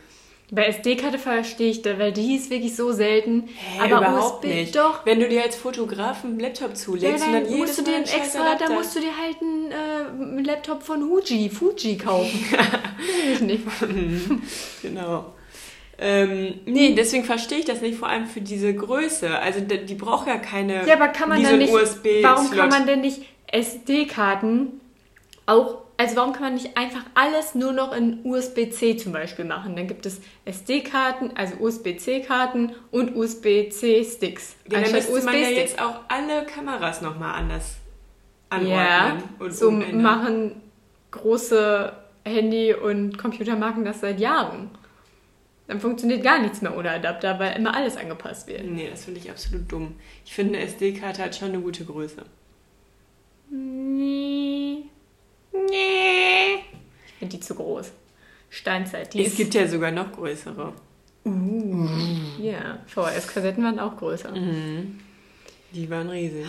[0.51, 3.47] Bei SD-Karte verstehe ich da, weil die ist wirklich so selten.
[3.47, 4.75] Hä, aber überhaupt USB nicht.
[4.75, 5.03] doch.
[5.03, 7.83] Wenn du dir als Fotograf einen Laptop Ja, zulegst und dann dann jedes musst du
[7.83, 11.97] dir einen extra, da musst du dir halt einen, äh, einen Laptop von Fuji, Fuji
[11.97, 12.39] kaufen.
[13.33, 13.63] Ich nicht.
[14.81, 15.33] Genau.
[15.99, 19.37] Ähm, nee, deswegen verstehe ich das nicht, vor allem für diese Größe.
[19.39, 20.85] Also die, die braucht ja keine.
[20.87, 21.71] Ja, aber kann man ein nicht.
[21.71, 24.81] USB warum kann man denn nicht SD-Karten
[25.45, 25.83] auch.
[25.95, 29.75] Also warum kann man nicht einfach alles nur noch in USB-C zum Beispiel machen?
[29.75, 34.55] Dann gibt es SD-Karten, also USB-C-Karten und USB-C-Sticks.
[34.71, 37.75] Ja, dann müsste man ja jetzt auch alle Kameras nochmal anders
[38.49, 38.75] anordnen.
[38.75, 40.01] Ja, und so umändern.
[40.01, 40.61] machen
[41.11, 41.93] große
[42.25, 44.71] Handy- und Computermarken das seit Jahren.
[45.67, 48.65] Dann funktioniert gar nichts mehr ohne Adapter, weil immer alles angepasst wird.
[48.65, 49.95] Nee, das finde ich absolut dumm.
[50.25, 52.23] Ich finde, eine SD-Karte hat schon eine gute Größe.
[53.49, 54.83] Nee.
[55.53, 56.55] Nee.
[57.05, 57.91] Ich finde die zu groß.
[58.49, 59.13] Steinzeit.
[59.13, 60.73] Die es gibt ja sogar noch größere.
[61.25, 64.33] ja, VHS-Kassetten waren auch größer.
[65.73, 66.45] Die waren riesig.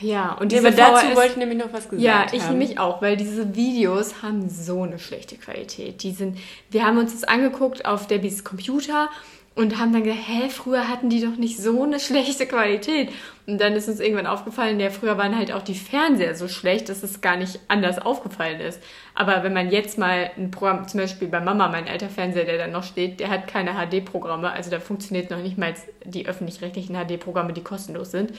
[0.00, 2.42] Ja, und Ja, diese aber dazu VHS wollte ich nämlich noch was gesagt Ja, ich
[2.44, 2.58] haben.
[2.58, 6.02] mich auch, weil diese Videos haben so eine schlechte Qualität.
[6.02, 6.38] Die sind,
[6.70, 9.10] wir haben uns das angeguckt auf Debbys Computer
[9.54, 13.10] und haben dann gedacht, hä, früher hatten die doch nicht so eine schlechte Qualität.
[13.46, 16.88] Und dann ist uns irgendwann aufgefallen, ja, früher waren halt auch die Fernseher so schlecht,
[16.88, 18.82] dass es gar nicht anders aufgefallen ist.
[19.14, 22.58] Aber wenn man jetzt mal ein Programm, zum Beispiel bei Mama, mein alter Fernseher, der
[22.58, 26.96] da noch steht, der hat keine HD-Programme, also da funktioniert noch nicht mal die öffentlich-rechtlichen
[26.96, 28.32] HD-Programme, die kostenlos sind.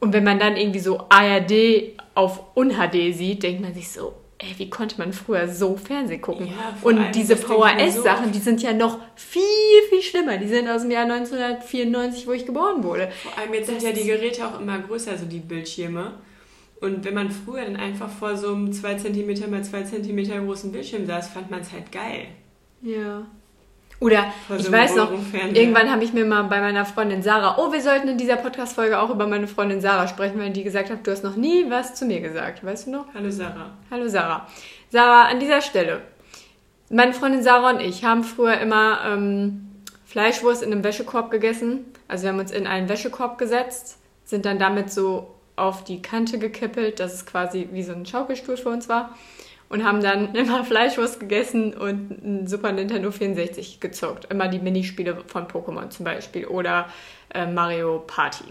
[0.00, 4.54] Und wenn man dann irgendwie so ARD auf UnHD sieht, denkt man sich so, ey,
[4.58, 6.48] wie konnte man früher so Fernsehen gucken?
[6.48, 8.34] Ja, und diese so VHS-Sachen, oft.
[8.34, 9.42] die sind ja noch viel,
[9.88, 10.38] viel schlimmer.
[10.38, 13.10] Die sind aus dem Jahr 1994, wo ich geboren wurde.
[13.22, 16.12] Vor allem jetzt sind Das ja die Geräte auch immer größer, also die Bildschirme.
[16.80, 20.72] Und wenn man früher dann einfach vor so einem 2 cm mal 2 cm großen
[20.72, 22.26] Bildschirm saß, fand man es halt geil.
[22.82, 23.24] Ja.
[24.02, 25.12] Oder ich weiß noch,
[25.54, 28.98] irgendwann habe ich mir mal bei meiner Freundin Sarah, oh, wir sollten in dieser Podcast-Folge
[28.98, 31.94] auch über meine Freundin Sarah sprechen, weil die gesagt hat, du hast noch nie was
[31.94, 32.64] zu mir gesagt.
[32.64, 33.06] Weißt du noch?
[33.14, 33.70] Hallo Sarah.
[33.92, 34.48] Hallo Sarah.
[34.90, 36.00] Sarah, an dieser Stelle.
[36.90, 39.70] Meine Freundin Sarah und ich haben früher immer ähm,
[40.04, 41.84] Fleischwurst in einem Wäschekorb gegessen.
[42.08, 46.40] Also wir haben uns in einen Wäschekorb gesetzt, sind dann damit so auf die Kante
[46.40, 49.14] gekippelt, dass es quasi wie so ein Schaukelstuhl für uns war.
[49.72, 54.26] Und haben dann immer Fleischwurst gegessen und ein Super Nintendo 64 gezockt.
[54.26, 56.88] Immer die Minispiele von Pokémon zum Beispiel oder
[57.34, 58.44] äh, Mario Party.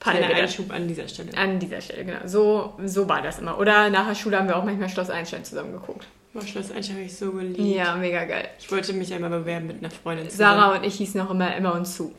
[0.00, 0.34] Kleiner.
[0.34, 1.34] Einschub an dieser Stelle.
[1.36, 2.18] An dieser Stelle, genau.
[2.26, 3.58] So, so war das immer.
[3.58, 6.06] Oder nach der Schule haben wir auch manchmal Schloss Einstein zusammen geguckt.
[6.34, 7.58] Boah, Schloss Einstein habe ich so geliebt.
[7.58, 8.48] Ja, mega geil.
[8.58, 10.60] Ich wollte mich einmal bewerben mit einer Freundin zusammen.
[10.60, 12.14] Sarah und ich hießen auch immer immer und zu.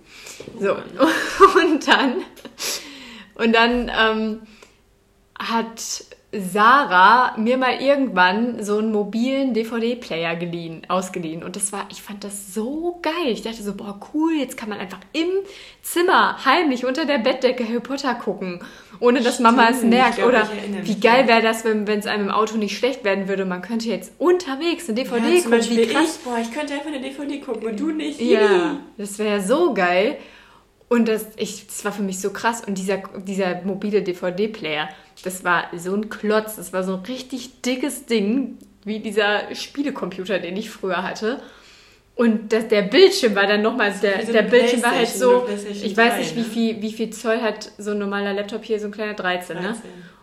[0.59, 0.73] So.
[0.73, 0.83] Mann.
[1.55, 2.15] Und dann,
[3.35, 4.41] und dann ähm,
[5.37, 6.05] hat
[6.37, 11.43] Sarah mir mal irgendwann so einen mobilen DVD-Player geliehen, ausgeliehen.
[11.43, 13.13] Und das war, ich fand das so geil.
[13.31, 15.27] Ich dachte so, boah, cool, jetzt kann man einfach im
[15.81, 18.59] Zimmer heimlich unter der Bettdecke Harry Potter gucken,
[18.99, 20.15] ohne dass Mama es Stimmt, merkt.
[20.17, 20.49] glaub, Oder
[20.83, 23.45] wie geil wäre das, wenn es einem im Auto nicht schlecht werden würde.
[23.45, 25.51] Man könnte jetzt unterwegs eine DVD Ja, zum gucken.
[25.51, 26.17] Beispiel Wie krass.
[26.19, 28.19] ich, boah, ich könnte einfach eine DVD gucken und du nicht.
[28.21, 30.17] Ja, das wäre so geil.
[30.87, 32.63] Und das, ich, das war für mich so krass.
[32.65, 34.89] Und dieser, dieser mobile DVD-Player,
[35.23, 36.55] das war so ein Klotz.
[36.55, 41.41] Das war so ein richtig dickes Ding, wie dieser Spielecomputer, den ich früher hatte.
[42.15, 45.09] Und das, der Bildschirm war dann nochmal, der, wie so der eine Bildschirm war halt
[45.09, 46.45] so, ich weiß 3, nicht, wie ne?
[46.45, 49.63] viel, wie viel Zoll hat so ein normaler Laptop hier, so ein kleiner 13, ne?
[49.63, 49.81] 13.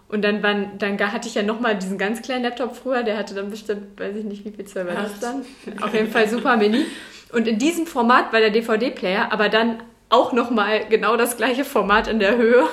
[0.09, 3.35] Und dann, waren, dann hatte ich ja nochmal diesen ganz kleinen Laptop früher, der hatte
[3.35, 5.45] dann bestimmt, weiß ich nicht, wie viel Zoll war das dann?
[5.83, 6.85] Auf jeden Fall super mini.
[7.33, 12.07] Und in diesem Format war der DVD-Player, aber dann auch nochmal genau das gleiche Format
[12.07, 12.65] in der Höhe.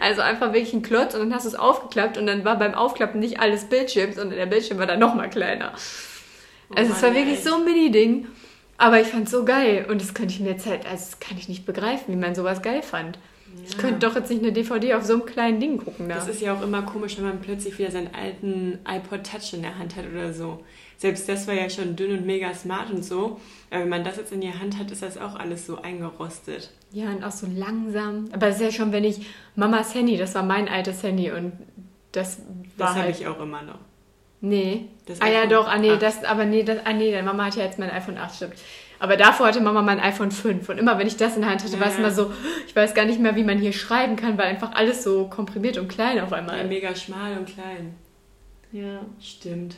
[0.00, 2.74] Also einfach wirklich ein Klotz und dann hast du es aufgeklappt und dann war beim
[2.74, 5.72] Aufklappen nicht alles Bildschirm, sondern der Bildschirm war dann nochmal kleiner.
[6.74, 7.44] Also es war Mann, wirklich ey.
[7.44, 8.26] so ein Mini-Ding.
[8.76, 11.20] Aber ich fand es so geil und das könnte ich mir jetzt halt, also das
[11.20, 13.18] kann ich nicht begreifen, wie man sowas geil fand.
[13.66, 16.16] Ich könnte doch jetzt nicht eine DVD auf so einem kleinen Ding gucken da.
[16.16, 19.62] Das ist ja auch immer komisch, wenn man plötzlich wieder seinen alten iPod Touch in
[19.62, 20.64] der Hand hat oder so.
[21.00, 23.40] Selbst das war ja schon dünn und mega smart und so.
[23.70, 26.68] Aber wenn man das jetzt in die Hand hat, ist das auch alles so eingerostet.
[26.92, 28.26] Ja, und auch so langsam.
[28.32, 29.24] Aber das ist ja schon, wenn ich
[29.56, 31.52] Mamas Handy, das war mein altes Handy und
[32.12, 32.40] das
[32.76, 33.78] war Das habe halt, ich auch immer noch.
[34.42, 34.88] Nee.
[35.06, 36.02] Das ah ja, doch, ah nee, 8.
[36.02, 38.54] das, aber nee, das, ah nee, deine Mama hat ja jetzt mein iPhone 8, stimmt.
[38.98, 41.64] Aber davor hatte Mama mein iPhone 5 und immer wenn ich das in der Hand
[41.64, 42.00] hatte, Ja, war es ja.
[42.00, 42.30] immer so,
[42.66, 45.78] ich weiß gar nicht mehr, wie man hier schreiben kann, weil einfach alles so komprimiert
[45.78, 46.66] und klein auf Ja, einmal.
[46.66, 47.94] mega schmal und klein.
[48.72, 49.00] Ja.
[49.18, 49.76] Stimmt.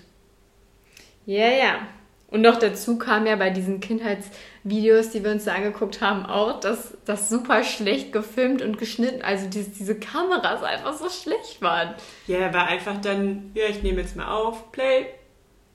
[1.26, 1.86] Ja, ja.
[2.32, 6.60] Und noch dazu kam ja bei diesen Kindheitsvideos, die wir uns da angeguckt haben, auch,
[6.60, 11.94] dass das super schlecht gefilmt und geschnitten, also diese, diese Kameras einfach so schlecht waren.
[12.26, 15.08] Ja, war einfach dann, ja, ich nehme jetzt mal auf, Play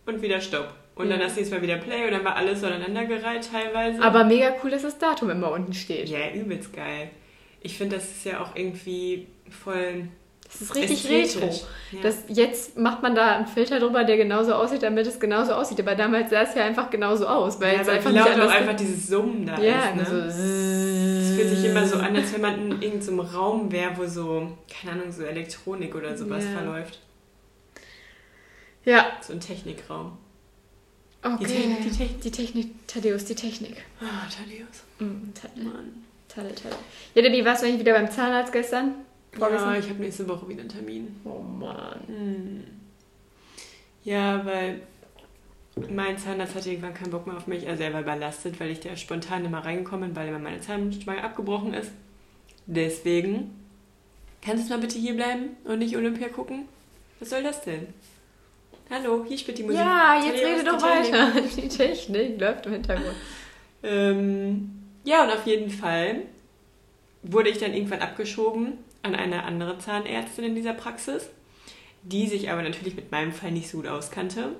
[0.08, 0.74] und wieder Stopp.
[0.96, 4.02] Und dann das nächste Mal wieder Play und dann war alles so aneinandergereiht teilweise.
[4.02, 6.10] Aber mega cool, dass das Datum immer unten steht.
[6.10, 7.12] ja, übelst geil.
[7.62, 10.08] Ich finde, das ist ja auch irgendwie voll
[10.52, 11.36] Das ist richtig ästhetisch.
[11.42, 11.56] retro.
[11.92, 12.00] Ja.
[12.04, 15.80] Das, jetzt macht man da einen Filter drüber, der genauso aussieht, damit es genauso aussieht.
[15.82, 18.52] Aber damals sah es ja einfach genauso aus, weil ja, es weil einfach nicht anders
[18.52, 19.96] einfach dieses Summen da Ja, ist.
[19.96, 20.06] Ne?
[20.06, 24.06] so Es fühlt sich immer so an, als wenn man in irgendeinem Raum wäre, wo
[24.06, 26.52] so, keine Ahnung, so Elektronik oder sowas Ja.
[26.62, 27.00] verläuft.
[28.86, 29.06] Ja.
[29.22, 30.18] So ein Technikraum.
[31.24, 31.46] Okay.
[31.46, 32.22] Technik, die Technik.
[32.22, 33.84] Die Technik, Thaddeus, die Technik.
[34.00, 34.84] Ah, Thaddeus.
[35.00, 36.06] Mm, Mann.
[36.30, 36.76] Tadde, Tadde.
[37.16, 38.94] Ja, Debbie, warst du eigentlich wieder beim Zahnarzt gestern?
[39.34, 39.80] Ja, Vorgestern?
[39.80, 41.16] ich habe nächste Woche wieder einen Termin.
[41.24, 42.00] Oh Mann.
[42.08, 42.64] Hm.
[44.04, 44.82] Ja, weil
[45.90, 47.68] mein Zahnarzt hatte irgendwann keinen Bock mehr auf mich.
[47.68, 51.24] Also er war überlastet, weil ich da spontan immer reingekommen bin, weil immer meine Zahnschweige
[51.24, 51.92] abgebrochen ist.
[52.66, 53.54] Deswegen,
[54.42, 56.68] kannst du mal bitte hier bleiben und nicht Olympia gucken?
[57.20, 57.88] Was soll das denn?
[58.90, 59.80] Hallo, hier spielt die Musik.
[59.80, 61.42] Ja, jetzt rede doch weiter.
[61.58, 63.16] Die Technik läuft im Hintergrund.
[63.84, 64.72] Ähm,
[65.04, 66.22] ja, und auf jeden Fall
[67.24, 71.30] wurde ich dann irgendwann abgeschoben an eine andere Zahnärztin in dieser Praxis,
[72.04, 74.56] die sich aber natürlich mit meinem Fall nicht so gut auskannte.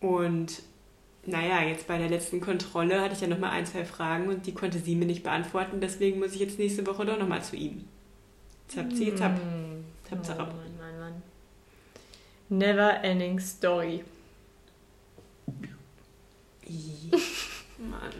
[0.00, 0.62] Und
[1.26, 4.52] naja, jetzt bei der letzten Kontrolle hatte ich ja nochmal ein, zwei Fragen und die
[4.52, 5.80] konnte sie mir nicht beantworten.
[5.80, 7.84] Deswegen muss ich jetzt nächste Woche doch nochmal zu ihm.
[8.68, 9.40] Zap, zi, zap.
[10.08, 10.38] Zap, Oh, zap.
[10.38, 11.22] Mann, Mann, Mann.
[12.50, 14.04] Never ending story.
[17.78, 18.12] Mann,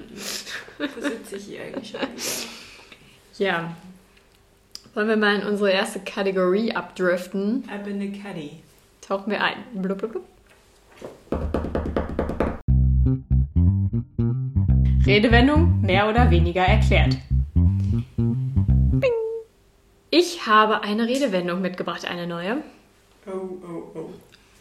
[0.79, 2.49] wo sitze ich hier eigentlich schon wieder?
[3.39, 3.77] Ja.
[4.95, 7.65] Wollen wir mal in unsere erste Kategorie abdriften?
[7.69, 8.61] Ab in the caddy.
[9.01, 9.57] Tauchen wir ein.
[9.75, 10.25] Blub, blub, blub.
[15.05, 17.17] Redewendung mehr oder weniger erklärt.
[17.55, 19.11] Bing.
[20.11, 22.63] Ich habe eine Redewendung mitgebracht, eine neue,
[23.27, 24.11] Oh, oh, oh.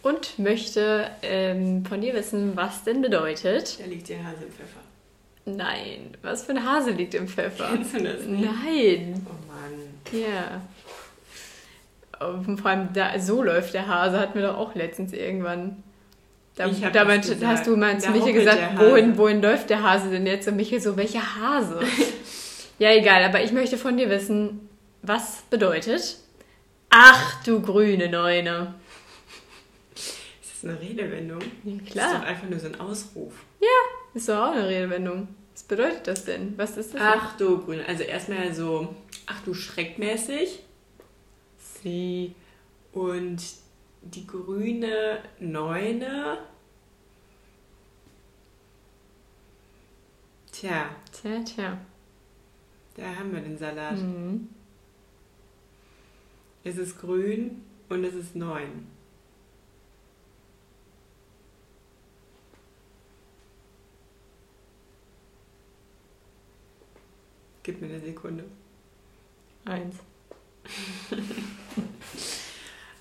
[0.07, 3.77] und möchte ähm, von dir wissen, was denn bedeutet.
[3.79, 4.79] Da liegt der Hase im Pfeffer.
[5.45, 7.69] Nein, was für ein Hase liegt im Pfeffer?
[7.73, 8.41] Kennst du das nicht?
[8.45, 9.25] Nein.
[9.27, 9.92] Oh Mann.
[10.11, 10.61] Ja.
[12.27, 15.83] Und vor allem da, so läuft der Hase, hatten wir doch auch letztens irgendwann.
[16.55, 20.47] Da, damit hast du mal zu humpelt gesagt, wohin, wohin läuft der Hase denn jetzt?
[20.47, 21.79] Und Michael so, welcher Hase?
[22.79, 24.69] ja, egal, aber ich möchte von dir wissen,
[25.01, 26.17] was bedeutet?
[26.91, 28.75] Ach du grüne Neune.
[29.95, 31.41] Ist das eine Redewendung?
[31.63, 32.19] Ja, Das ist klar.
[32.19, 33.33] doch einfach nur so ein Ausruf.
[34.13, 35.27] Ist doch auch eine Redewendung.
[35.53, 36.53] Was bedeutet das denn?
[36.55, 37.01] Was ist das?
[37.03, 37.83] Ach du Grüne.
[37.87, 38.95] Also erstmal so,
[39.27, 40.59] ach du Schreckmäßig.
[41.57, 42.35] Sie.
[42.91, 43.43] Und
[44.01, 46.37] die grüne Neune.
[50.51, 51.77] Tja, Tja, tja.
[52.95, 53.97] da haben wir den Salat.
[53.97, 54.49] Mhm.
[56.63, 58.87] Es ist grün und es ist 9.
[67.63, 68.43] Gib mir eine Sekunde.
[69.65, 69.95] Eins.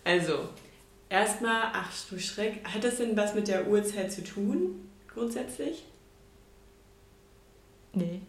[0.04, 0.48] Also,
[1.08, 5.84] erstmal, ach du Schreck, hat das denn was mit der Uhrzeit zu tun, grundsätzlich?
[7.94, 8.20] Nee.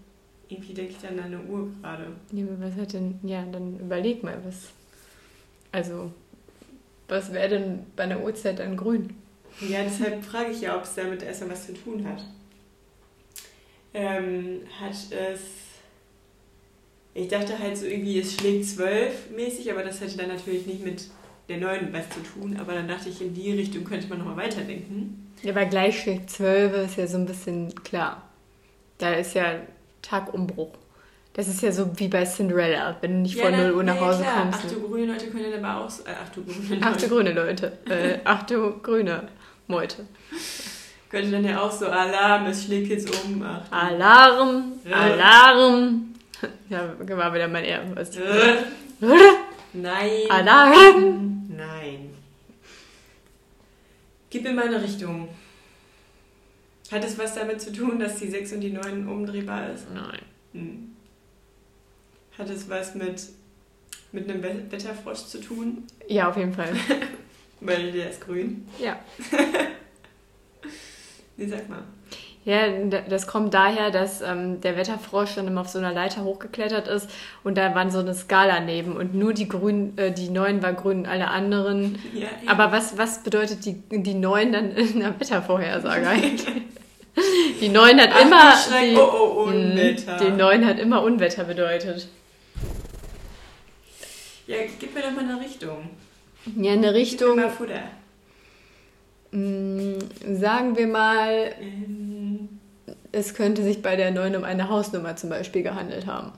[0.49, 2.07] Irgendwie denke ich an eine Uhr gerade.
[2.31, 3.19] Nee, aber was hat denn.
[3.23, 4.69] Ja, dann überleg mal, was.
[5.71, 6.11] Also,
[7.07, 9.15] was wäre denn bei einer Uhrzeit dann grün?
[9.61, 12.23] Ja, deshalb frage ich ja, ob es damit erstmal was zu tun hat.
[13.93, 15.41] Ähm, hat es.
[17.15, 20.83] Ich dachte halt so irgendwie, es schlägt zwölf mäßig, aber das hätte dann natürlich nicht
[20.83, 21.03] mit
[21.49, 22.57] der neuen was zu tun.
[22.59, 25.31] Aber dann dachte ich, in die Richtung könnte man nochmal weiterdenken.
[25.43, 28.23] Ja, aber gleich schlägt 12 ist ja so ein bisschen klar.
[28.97, 29.55] Da ist ja
[30.01, 30.71] Tagumbruch.
[31.33, 34.21] Das ist ja so wie bei Cinderella, wenn du nicht vor 0 Uhr nach Hause
[34.21, 34.43] klar.
[34.43, 34.59] kommst.
[34.65, 35.89] Ach du grüne Leute können dann aber auch.
[35.99, 37.07] Äh, ach du grüne Ach Leute.
[37.07, 37.77] du grüne Leute.
[37.89, 39.27] Äh, ach du grüne
[39.67, 40.05] Meute.
[41.09, 43.43] Könnte dann ja auch so Alarm, es schlägt jetzt um.
[43.43, 44.95] Ach, Alarm, Ja.
[44.95, 46.12] Alarm.
[46.69, 47.95] Ja, war wieder mein Erben.
[49.73, 50.29] Nein.
[50.29, 51.45] Alarm.
[51.55, 52.13] Nein.
[54.29, 55.29] Gib mir mal eine Richtung.
[56.91, 59.85] Hat es was damit zu tun, dass die 6 und die 9 umdrehbar ist?
[59.93, 60.19] Nein.
[60.53, 60.95] Hm.
[62.37, 63.21] Hat es was mit,
[64.11, 65.83] mit einem We- Wetterfrosch zu tun?
[66.07, 66.73] Ja, auf jeden Fall.
[67.61, 68.67] Weil der ist grün.
[68.79, 68.99] Ja.
[71.35, 71.81] Nee, sag mal.
[72.45, 72.67] Ja,
[73.09, 77.09] das kommt daher, dass ähm, der Wetterfrosch dann immer auf so einer Leiter hochgeklettert ist
[77.45, 80.73] und da waren so eine Skala neben und nur die grünen, äh, die neun war
[80.73, 81.97] grün alle anderen.
[82.13, 82.27] Ja.
[82.47, 86.45] Aber was, was bedeutet die, die neun dann in der Wettervorhersage eigentlich?
[87.61, 90.17] Die neun hat Ach, immer die, oh, oh, Unwetter.
[90.17, 92.07] die neun hat immer Unwetter bedeutet.
[94.47, 95.89] Ja, gib mir doch mal eine Richtung.
[96.57, 97.83] Ja, eine Gib Richtung, mir mal Futter.
[99.31, 99.99] mh,
[100.33, 102.12] sagen wir mal, Ähm,
[103.13, 106.33] es könnte sich bei der neun um eine Hausnummer zum Beispiel gehandelt haben.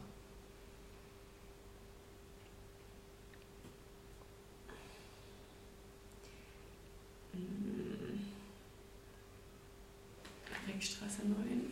[10.67, 11.71] Ringstraße 9.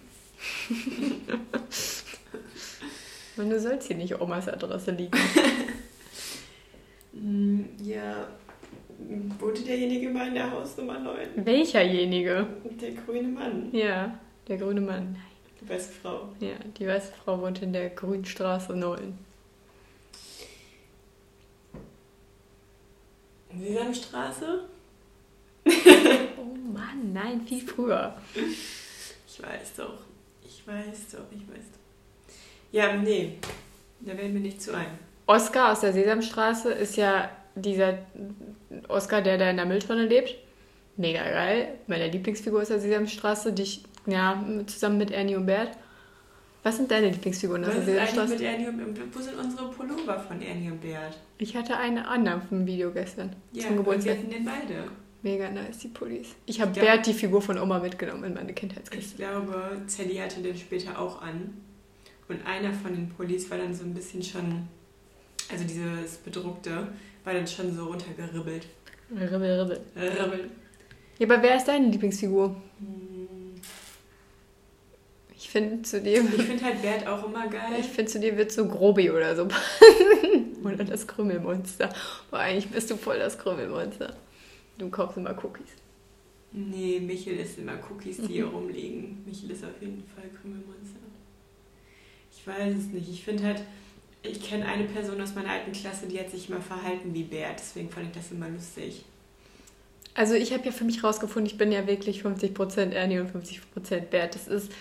[3.38, 5.18] Und du sollst hier nicht Omas Adresse liegen.
[7.14, 8.28] Hm, Ja,
[9.38, 11.46] wohnte derjenige mal in der Hausnummer 9?
[11.46, 12.48] Welcherjenige?
[12.82, 13.70] Der grüne Mann.
[13.74, 15.18] Ja, der grüne Mann.
[15.62, 16.30] Die weiße Frau.
[16.40, 19.18] Ja, die weiße Frau wohnt in der Grünstraße 9.
[23.58, 24.66] Sesamstraße?
[26.38, 28.16] Oh Mann, nein, viel früher.
[28.36, 30.00] Ich weiß doch.
[30.44, 32.34] Ich weiß doch, ich weiß doch.
[32.72, 33.38] Ja, nee.
[34.02, 34.98] Da werden mir nicht zu ein.
[35.28, 38.00] Oscar aus der Sesamstraße ist ja dieser
[38.88, 40.36] Oscar, der da in der Mülltonne lebt.
[40.98, 41.76] Mega geil.
[41.88, 45.78] Meine Lieblingsfigur aus der Sesamstraße, die ich, ja, zusammen mit Ernie und Bert.
[46.64, 50.42] Was sind deine Lieblingsfiguren Was ist eigentlich mit Ernie und Wo sind unsere Pullover von
[50.42, 51.18] Ernie und Bert?
[51.38, 54.18] Ich hatte einen anderen vom Video gestern Ja, zum und wir Geburtstag.
[54.18, 54.84] hatten den beide.
[55.24, 56.36] Mega nice, die Pullis.
[56.46, 56.84] Ich habe Ja.
[56.84, 59.12] Bert die Figur von Oma mitgenommen in meine Kindheitskiste.
[59.12, 61.54] Ich glaube, Sally hatte den später auch an.
[62.30, 64.68] Und einer von den Pullis war dann so ein bisschen schon,
[65.52, 66.88] also dieses bedruckte,
[67.26, 68.68] war dann schon so runtergeribbelt.
[69.12, 69.82] Ribbel, ribbel.
[69.98, 70.50] Ribbel.
[71.20, 72.56] Ja, aber wer ist deine Lieblingsfigur?
[72.80, 73.13] Hm.
[75.44, 77.74] Ich finde zu dir, Ich finde halt Bert auch immer geil.
[77.78, 80.56] ich finde zu dir wird so Grobi oder so passen.
[80.64, 81.90] oder das Krümelmonster.
[82.32, 84.16] Aber eigentlich bist du voll das Krümelmonster.
[84.78, 85.68] Du kaufst immer Cookies.
[86.54, 89.22] Nee, Michel ist immer Cookies, die hier rumliegen.
[89.26, 91.00] Michel ist auf jeden Fall Krümelmonster.
[92.32, 93.10] Ich weiß es nicht.
[93.10, 93.62] Ich finde halt,
[94.22, 97.60] ich kenne eine Person aus meiner alten Klasse, die hat sich immer verhalten wie Bert.
[97.60, 99.04] Deswegen fand ich das immer lustig.
[100.14, 104.00] Also ich habe ja für mich rausgefunden, ich bin ja wirklich 50% Ernie und 50%
[104.10, 104.36] Bert.
[104.36, 104.72] Das ist,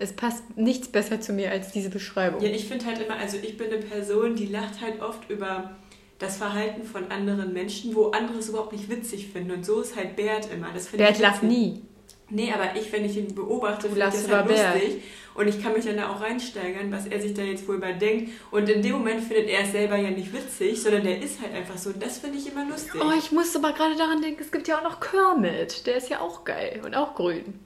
[0.00, 2.42] es passt nichts besser zu mir als diese Beschreibung.
[2.42, 5.76] Ja, ich finde halt immer, also ich bin eine Person, die lacht halt oft über
[6.18, 9.52] das Verhalten von anderen Menschen, wo andere es überhaupt nicht witzig finden.
[9.52, 10.68] Und so ist halt Bert immer.
[10.72, 11.82] Das finde Bert ich lacht nie.
[12.30, 14.74] Nee, aber ich, wenn ich ihn beobachte, finde ich das halt über Bert.
[14.74, 15.02] lustig.
[15.34, 18.32] Und ich kann mich dann da auch reinsteigern, was er sich da jetzt wohl überdenkt.
[18.50, 21.54] Und in dem Moment findet er es selber ja nicht witzig, sondern der ist halt
[21.54, 21.90] einfach so.
[21.90, 23.00] Und das finde ich immer lustig.
[23.02, 25.86] Oh, ich musste aber gerade daran denken, es gibt ja auch noch Kermit.
[25.86, 27.60] Der ist ja auch geil und auch grün.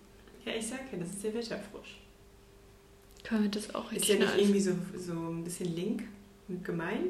[0.45, 1.94] ja, ich sag ja, das ist der Wetterfrosch.
[3.25, 6.03] Kermit ist auch Ist der nicht irgendwie so, so ein bisschen link
[6.49, 7.07] und gemein?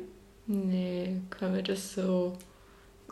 [0.46, 2.37] Nee, Kermit ist so,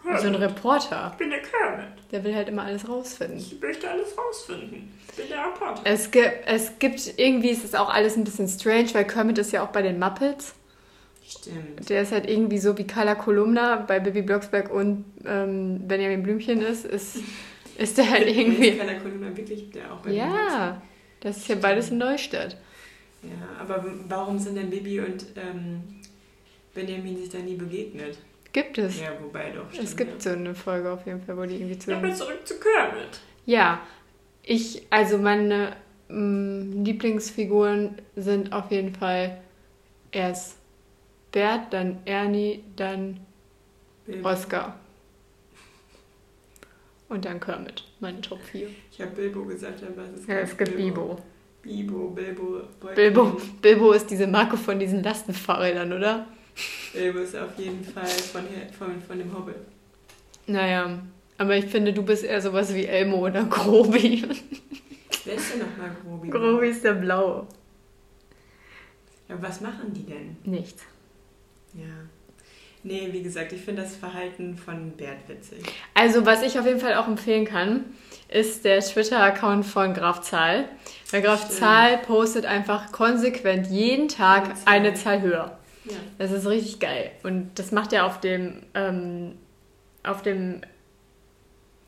[0.05, 1.11] so ein Reporter.
[1.13, 1.89] Ich bin der Kermit.
[2.13, 3.39] Der will halt immer alles rausfinden.
[3.39, 4.89] Ich möchte alles rausfinden.
[5.09, 5.81] Ich bin der Reporter.
[5.85, 9.51] Es gibt, es gibt, irgendwie ist es auch alles ein bisschen strange, weil Kermit ist
[9.51, 10.55] ja auch bei den Muppets.
[11.27, 11.89] Stimmt.
[11.89, 16.61] Der ist halt irgendwie so wie Carla Kolumna bei Bibi Blocksberg und ähm, Benjamin Blümchen
[16.61, 17.19] ist, ist,
[17.79, 18.77] ist der halt irgendwie.
[18.77, 20.83] Carla Kolumna wirklich der auch bei Ja,
[21.21, 22.57] das ist ja beides in Neustadt.
[23.23, 25.83] Ja, aber warum sind denn Bibi und ähm,
[26.75, 28.19] Benjamin sich da nie begegnet?
[28.53, 29.01] Gibt es.
[29.01, 29.67] Ja, wobei doch.
[29.79, 31.81] es gibt so eine Folge auf jeden Fall, wo die irgendwie Ja.
[31.81, 32.05] zusammen.
[32.05, 33.21] Aber zurück zu Kermit.
[33.47, 33.81] Ja,
[34.43, 35.77] ich, also meine
[36.09, 39.41] mm, Lieblingsfiguren sind auf jeden Fall
[40.11, 40.57] erst
[41.31, 43.21] Bert, dann Ernie, dann
[44.05, 44.29] Bilbo.
[44.29, 44.79] Oscar.
[47.09, 48.69] Und dann Kermit, meine Top 4.
[48.91, 51.19] Ich habe Bilbo gesagt, aber es ist Ja, es gibt Bibo.
[51.63, 52.63] Bibo, Bilbo.
[52.95, 53.41] Bilbo.
[53.61, 56.27] Bilbo ist diese Marke von diesen Lastenfahrrädern, oder?
[56.93, 58.43] Bilbo ist auf jeden Fall von,
[58.77, 59.55] von, von dem Hobbit.
[60.47, 60.99] Naja,
[61.39, 64.25] aber ich finde, du bist eher sowas wie Elmo oder Grobi.
[65.25, 66.29] Wer ist denn nochmal Grobi?
[66.29, 67.47] Grobi ist der Blaue.
[69.29, 70.37] Ja, was machen die denn?
[70.45, 70.83] Nichts.
[71.75, 71.85] Ja.
[72.85, 75.63] Nee, wie gesagt, ich finde das Verhalten von Bert witzig.
[75.95, 77.85] Also, was ich auf jeden Fall auch empfehlen kann,
[78.29, 80.69] ist der Twitter-Account von Graf Zahl.
[81.13, 81.59] Weil Graf Stimmt.
[81.59, 84.75] Zahl postet einfach konsequent jeden Tag Eine Zahl.
[84.75, 85.59] eine Zahl höher.
[85.85, 85.97] Ja.
[86.19, 87.11] Das ist richtig geil.
[87.23, 89.33] Und das macht er auf dem, ähm,
[90.05, 90.61] auf dem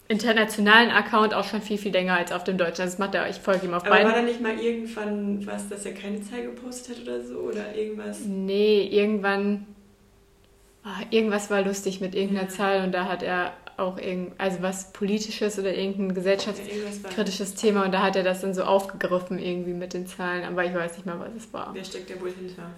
[0.09, 2.85] internationalen Account auch schon viel, viel länger als auf dem deutschen.
[2.85, 4.13] Das macht er, ich folge ihm auf Aber war beiden.
[4.13, 7.39] da nicht mal irgendwann was, dass er keine Zahl gepostet hat oder so?
[7.39, 8.21] Oder irgendwas?
[8.27, 9.67] Nee, irgendwann.
[10.85, 12.55] ah, irgendwas war lustig mit irgendeiner Ja.
[12.55, 17.05] Zahl und da hat er auch irgend, also was politisches oder irgendein gesellschafts Ja, irgendwas
[17.05, 17.11] war.
[17.11, 20.65] kritisches Thema und da hat er das dann so aufgegriffen irgendwie mit den Zahlen, aber
[20.65, 21.71] ich weiß nicht mehr, was es war.
[21.73, 22.71] Wer steckt da wohl hinter?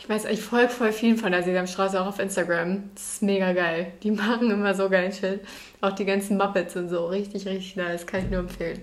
[0.00, 2.90] Ich weiß, ich folge voll vielen von der Sesamstraße auch auf Instagram.
[2.94, 3.92] Das ist mega geil.
[4.02, 5.40] Die machen immer so geilen Shit.
[5.80, 7.06] Auch die ganzen Muppets und so.
[7.06, 8.06] Richtig, richtig nice.
[8.06, 8.82] Kann ich nur empfehlen.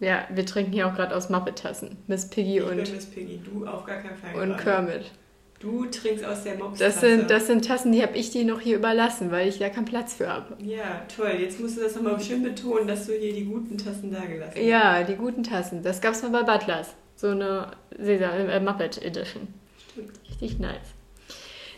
[0.00, 1.98] Ja, wir trinken hier auch gerade aus Muppet-Tassen.
[2.06, 4.34] Miss Piggy Ich bin und, Miss Piggy, du auf gar keinen Fall.
[4.42, 4.62] und gerade.
[4.86, 5.10] Kermit.
[5.58, 6.78] Du trinkst aus der Mops.
[6.78, 9.70] Das sind, das sind Tassen, die habe ich dir noch hier überlassen, weil ich da
[9.70, 10.54] keinen Platz für habe.
[10.62, 11.32] Ja, toll.
[11.40, 14.52] Jetzt musst du das nochmal schön betonen, dass du hier die guten Tassen da gelassen
[14.54, 14.62] hast.
[14.62, 15.82] Ja, die guten Tassen.
[15.82, 16.94] Das gab's mal bei Butlers.
[17.14, 19.48] So eine Sesam, äh, Muppet Edition.
[19.92, 20.10] Stimmt.
[20.28, 20.76] Richtig nice.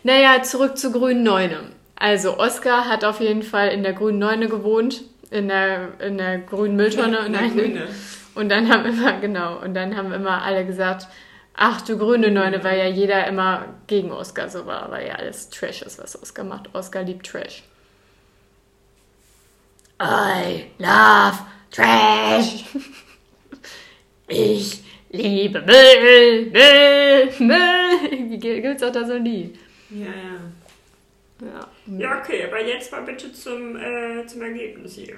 [0.03, 1.59] Naja, zurück zu Grünen Neune.
[1.95, 5.03] Also, Oskar hat auf jeden Fall in der Grünen Neune gewohnt.
[5.31, 7.25] In der, in der grünen Mülltonne.
[7.25, 7.87] In der Nein, Grüne.
[8.35, 11.07] Und dann haben immer, genau, und dann haben immer alle gesagt,
[11.61, 15.49] ach du grüne Neune, weil ja jeder immer gegen Oscar so war, weil ja alles
[15.49, 16.73] Trash ist, was Oscar macht.
[16.73, 17.63] Oscar liebt Trash.
[20.01, 21.37] I love
[21.71, 22.65] Trash.
[24.31, 28.29] Ich liebe Müll, Müll, Müll.
[28.29, 29.57] Wie gibt's auch da so Lied?
[29.89, 30.39] Ja, ja.
[31.41, 31.67] Ja.
[31.97, 35.15] Ja, okay, aber jetzt mal bitte zum, äh, zum Ergebnis hier.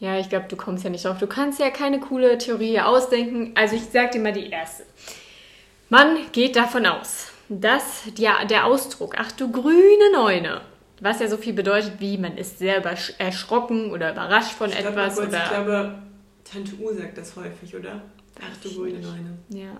[0.00, 1.18] Ja, ich glaube, du kommst ja nicht drauf.
[1.18, 3.52] Du kannst ja keine coole Theorie ausdenken.
[3.54, 4.82] Also ich sag dir mal die erste.
[5.92, 10.62] Man geht davon aus, dass der, der Ausdruck, ach du grüne Neune,
[11.02, 12.82] was ja so viel bedeutet wie, man ist sehr
[13.18, 15.42] erschrocken oder überrascht von Ich glaube, etwas kurz, oder...
[15.44, 15.98] ich glaube,
[16.50, 18.00] Tante U sagt das häufig, oder?
[18.40, 19.36] Ach du grüne Neune.
[19.50, 19.72] ja.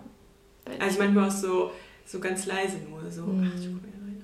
[0.78, 1.72] Also manchmal auch so,
[2.04, 3.50] so ganz leise nur, so, Mhm.
[3.50, 4.22] ach du grüne Neune.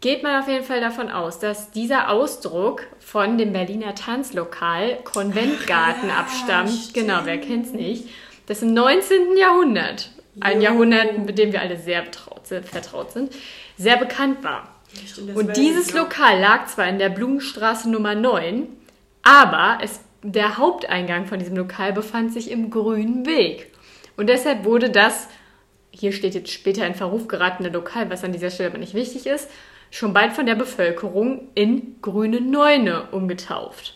[0.00, 6.08] geht man auf jeden Fall davon aus, dass dieser Ausdruck von dem Berliner Tanzlokal Konventgarten
[6.08, 6.70] Ach, ja, abstammt.
[6.70, 6.94] stimmt.
[6.94, 8.04] Genau, wer kennt's nicht?
[8.46, 9.36] Das im 19.
[9.36, 10.60] Jahrhundert, ein.
[10.60, 13.32] Jahrhundert, mit dem wir alle sehr betraut, sind, vertraut sind,
[13.76, 14.74] sehr bekannt war.
[14.92, 16.02] Ja, stimmt, Und dieses ich noch.
[16.02, 18.68] Lokal lag zwar in der Blumenstraße Nummer 9,
[19.22, 23.72] aber es, der Haupteingang von diesem Lokal befand sich im Grünen Weg.
[24.16, 25.28] Und deshalb wurde das,
[25.90, 29.26] hier steht jetzt später in Verruf geratene Lokal, was an dieser Stelle aber nicht wichtig
[29.26, 29.48] ist,
[29.90, 33.94] schon bald von der Bevölkerung in Grüne Neune umgetauft.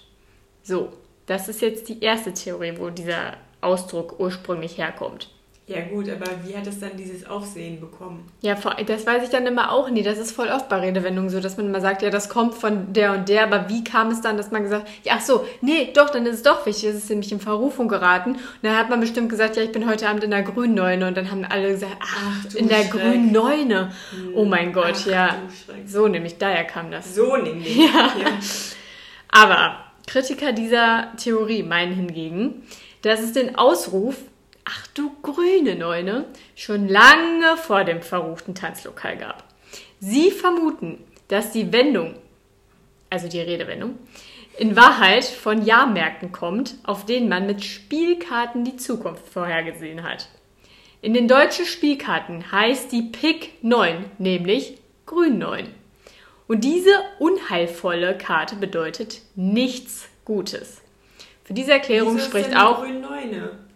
[0.62, 0.92] So,
[1.26, 5.28] das ist jetzt die erste Theorie, wo dieser Ausdruck ursprünglich herkommt.
[5.68, 8.26] Ja gut, aber wie hat es dann dieses Aufsehen bekommen?
[8.40, 10.02] Ja, das weiß ich dann immer auch nie.
[10.02, 12.92] Das ist voll oft bei Redewendungen so, dass man immer sagt, ja, das kommt von
[12.94, 15.90] der und der, aber wie kam es dann, dass man gesagt ja, ach so, nee,
[15.94, 18.32] doch, dann ist es doch wichtig, es ist nämlich in Verrufung geraten.
[18.32, 21.06] Und dann hat man bestimmt gesagt, ja, ich bin heute Abend in der grünen Neune
[21.06, 22.90] und dann haben alle gesagt, ach, Ach, in der Schreck.
[22.92, 23.92] grünen Neune.
[24.34, 25.36] Oh mein Gott, Ach, ja.
[25.86, 27.14] So nämlich, daher kam das.
[27.14, 27.76] So nämlich.
[27.76, 28.12] Ja.
[28.18, 28.38] ja.
[29.30, 29.76] Aber
[30.06, 32.62] Kritiker dieser Theorie meinen hingegen,
[33.02, 34.16] dass es den Ausruf,
[34.68, 39.44] ach du grüne Neune, schon lange vor dem verruchten Tanzlokal gab.
[39.98, 42.14] Sie vermuten, dass die Wendung,
[43.10, 43.98] also die Redewendung,
[44.58, 50.28] in Wahrheit von Jahrmärkten kommt, auf denen man mit Spielkarten die Zukunft vorhergesehen hat.
[51.00, 55.68] In den deutschen Spielkarten heißt die Pik 9 nämlich Grün 9.
[56.48, 60.82] Und diese unheilvolle Karte bedeutet nichts Gutes.
[61.44, 63.67] Für diese Erklärung Wieso spricht auch, grüne Neune?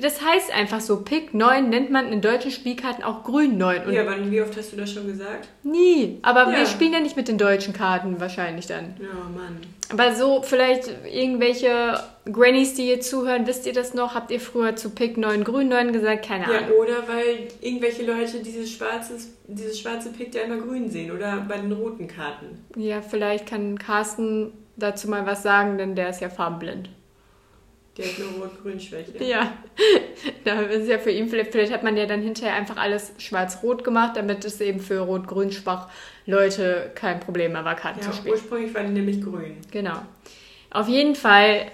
[0.00, 3.86] Das heißt einfach so, Pick 9 nennt man in deutschen Spielkarten auch Grün 9.
[3.86, 5.48] Und Ja, aber wie oft hast du das schon gesagt?
[5.64, 6.18] Nie.
[6.22, 6.58] Aber Ja.
[6.60, 8.94] wir spielen ja nicht mit den deutschen Karten wahrscheinlich dann.
[9.00, 9.58] Ja, Mann.
[9.90, 11.98] Aber so vielleicht irgendwelche
[12.30, 14.14] Grannies, die hier zuhören, wisst ihr das noch?
[14.14, 16.26] Habt ihr früher zu Pick 9 Grün 9 gesagt?
[16.26, 16.70] Keine Ja, Ahnung.
[16.78, 21.10] oder weil irgendwelche Leute dieses, schwarzes, dieses schwarze Pick ja immer grün sehen.
[21.10, 22.64] Oder bei den roten Karten.
[22.76, 26.88] Ja, vielleicht kann Carsten dazu mal was sagen, denn der ist ja farbenblind.
[27.98, 29.24] Der hat nur Rot-Grün-Schwäche.
[29.24, 29.52] Ja,
[30.44, 33.82] da ist ja für ihn, vielleicht, vielleicht hat man ja dann hinterher einfach alles schwarz-rot
[33.82, 35.88] gemacht, damit es eben für rot-grün schwach
[36.24, 38.34] Leute kein Problem mehr war, Karten Ja, zu spielen.
[38.34, 39.56] ursprünglich war die nämlich grün.
[39.72, 39.96] Genau.
[40.70, 41.66] Auf jeden Fall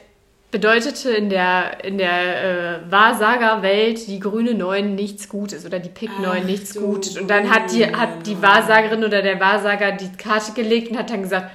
[0.50, 6.10] bedeutete in der, in der äh, Wahrsagerwelt die grüne 9 nichts Gutes oder die Pick
[6.20, 7.18] 9 Ach nichts Gutes.
[7.18, 8.40] Und dann hat die, hat die.
[8.40, 11.50] Wahrsagerin oder der Wahrsager die Karte gelegt und hat dann gesagt,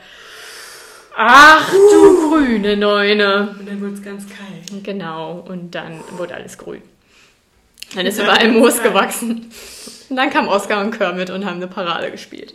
[1.19, 3.55] ach du grüne Neune.
[3.59, 4.83] Und dann wurde es ganz kalt.
[4.83, 6.81] Genau, und dann wurde alles grün.
[7.93, 9.51] Dann ist überall Moos gewachsen.
[10.09, 12.53] Und dann kam Oscar und Kermit und haben eine Parade gespielt.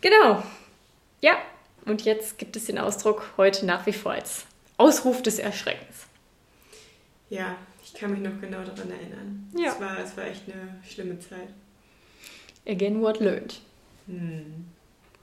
[0.00, 0.42] Genau.
[1.20, 1.36] Ja,
[1.86, 4.44] und jetzt gibt es den Ausdruck heute nach wie vor als
[4.76, 6.06] Ausruf des Erschreckens.
[7.30, 9.50] Ja, ich kann mich noch genau daran erinnern.
[9.56, 9.72] Ja.
[9.72, 11.48] Es, war, es war echt eine schlimme Zeit.
[12.66, 13.60] Again what learned.
[14.06, 14.66] Hm.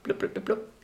[0.02, 0.75] Blub, blub, blub, blub.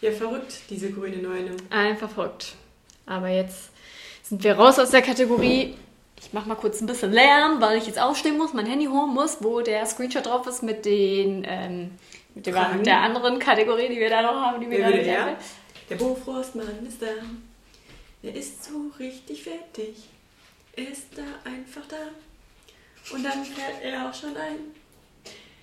[0.00, 1.56] Ja, verrückt, diese grüne Neune.
[1.70, 2.54] Einfach verrückt.
[3.06, 3.70] Aber jetzt
[4.22, 5.74] sind wir raus aus der Kategorie.
[6.20, 9.12] Ich mach mal kurz ein bisschen Lärm, weil ich jetzt aufstehen muss, mein Handy holen
[9.12, 11.90] muss, wo der Screenshot drauf ist mit den ähm,
[12.34, 15.26] mit, dem, mit der anderen Kategorie, die wir da noch haben, die wir nicht er?
[15.26, 15.38] einfällt.
[15.90, 17.06] Der Bofrostmann ist da.
[18.22, 19.96] Er ist so richtig fertig.
[20.76, 21.96] Ist da einfach da.
[23.14, 24.74] Und dann fährt er auch schon ein.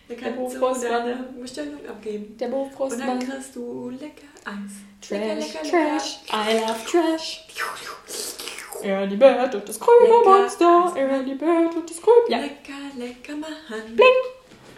[0.10, 0.92] Er kann Der so Bofrostmann.
[0.92, 2.38] deine Bestellung abgeben.
[2.38, 4.74] Der Und dann kriegst du lecker Eis.
[5.02, 7.48] Trash, lecker, lecker, Trash, I love Trash.
[7.48, 8.86] Lecker.
[8.86, 10.30] Ernie Bert und das grüne Lecker.
[10.30, 10.94] Monster.
[10.98, 12.30] Ernie Bert und das grüne...
[12.30, 12.40] Ja.
[12.40, 13.96] Lecker, lecker machen.
[13.96, 14.08] Bling.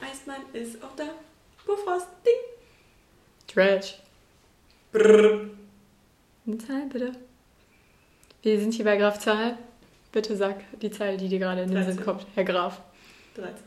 [0.02, 1.06] Eismann ist auch da.
[1.66, 2.34] Bofrost, ding.
[3.48, 3.98] Trash.
[4.92, 5.50] Brrr.
[6.46, 7.12] Eine Zahl, bitte.
[8.44, 9.58] Wir sind hier bei Graf Zahl.
[10.16, 12.06] Bitte sag die Zahl, die dir gerade in den Sinn 13.
[12.06, 12.82] kommt, Herr Graf.
[13.36, 13.62] 13.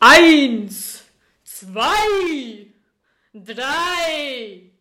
[0.00, 1.04] Eins,
[1.44, 2.66] zwei,
[3.32, 4.72] drei,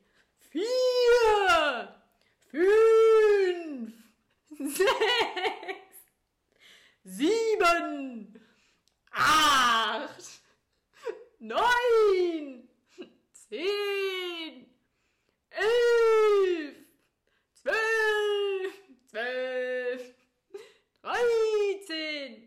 [0.49, 1.95] vier,
[2.49, 3.93] fünf,
[4.75, 4.87] sechs,
[7.03, 8.41] sieben,
[9.11, 10.23] acht,
[11.37, 12.67] neun,
[13.33, 14.65] zehn,
[15.51, 16.75] elf,
[17.53, 18.28] zwölf,
[19.09, 20.01] zwölf,
[21.01, 22.43] dreizehn.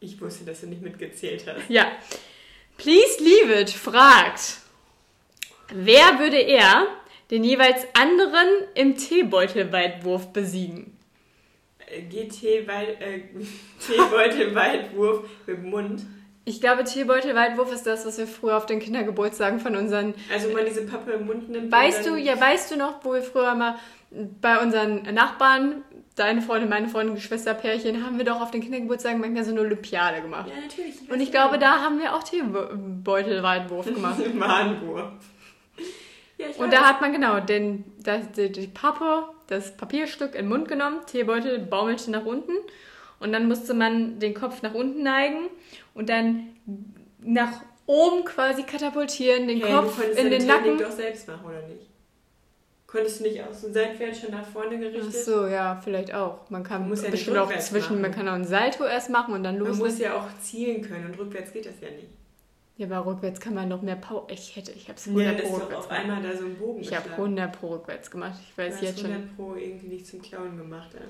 [0.00, 1.70] Ich wusste, dass du nicht mitgezählt hast.
[1.70, 1.92] Ja.
[2.76, 4.58] Please Leave It fragt,
[5.72, 6.86] wer würde er
[7.30, 10.98] den jeweils anderen im Teebeutelweitwurf besiegen?
[11.86, 13.20] Äh, GT Weit, äh,
[13.86, 16.02] Teebeutel-Weitwurf mit dem Mund.
[16.44, 20.14] Ich glaube, Teebeutelweitwurf ist das, was wir früher auf den Kindergeburtstagen von unseren.
[20.32, 21.70] Also man diese Pappe im Mund nimmt.
[21.70, 23.78] Weißt du, ja, weißt du noch, wo wir früher mal
[24.40, 25.82] bei unseren Nachbarn,
[26.16, 30.20] deine Freundin, meine Freundin, Geschwisterpärchen, haben wir doch auf den Kindergeburtstagen manchmal so eine Olympiade
[30.20, 30.48] gemacht.
[30.48, 31.10] Ja, natürlich.
[31.10, 34.34] Und ich glaube, da haben wir auch Teebeutelweitwurf gemacht.
[34.34, 35.12] Mahnwurf.
[36.38, 36.74] Ja, ich Und weiß.
[36.74, 40.98] da hat man genau den, das, die, die Pappe, das Papierstück in den Mund genommen,
[41.06, 42.52] Teebeutel baumelte nach unten
[43.20, 45.48] und dann musste man den Kopf nach unten neigen
[45.94, 46.48] und dann
[47.20, 47.52] nach
[47.86, 50.78] oben quasi katapultieren, den du Kopf konntest in den Technik Nacken.
[50.78, 51.88] doch selbst machen, oder nicht?
[52.92, 55.24] Konntest du nicht aus dem Seitwärts schon nach vorne Ach gerichtet?
[55.24, 56.50] so, ja, vielleicht auch.
[56.50, 58.12] Man kann Man muss ja bestimmt auch zwischen, man machen.
[58.12, 59.78] kann auch ein Salto erst machen und dann Man los.
[59.78, 62.08] muss ja auch zielen können und rückwärts geht das ja nicht.
[62.76, 64.26] Ja, aber rückwärts kann man noch mehr Power.
[64.30, 66.00] Ich hätte, ich hab's Ja, 100 dann pro rückwärts auf gemacht.
[66.04, 67.22] einmal da so ein Bogen Ich habe geschlagen.
[67.22, 68.38] 100 pro rückwärts gemacht.
[68.46, 69.10] Ich weiß jetzt schon.
[69.10, 70.90] 100 pro irgendwie nicht zum Klauen gemacht.
[70.92, 71.00] Ja.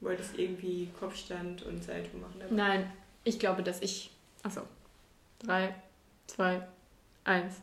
[0.00, 2.34] Du wolltest irgendwie Kopfstand und Salto machen.
[2.38, 2.54] dabei.
[2.54, 2.92] Nein,
[3.24, 4.10] ich glaube, dass ich.
[4.42, 4.60] Achso.
[5.46, 5.74] 3,
[6.26, 6.60] 2,
[7.24, 7.54] 1.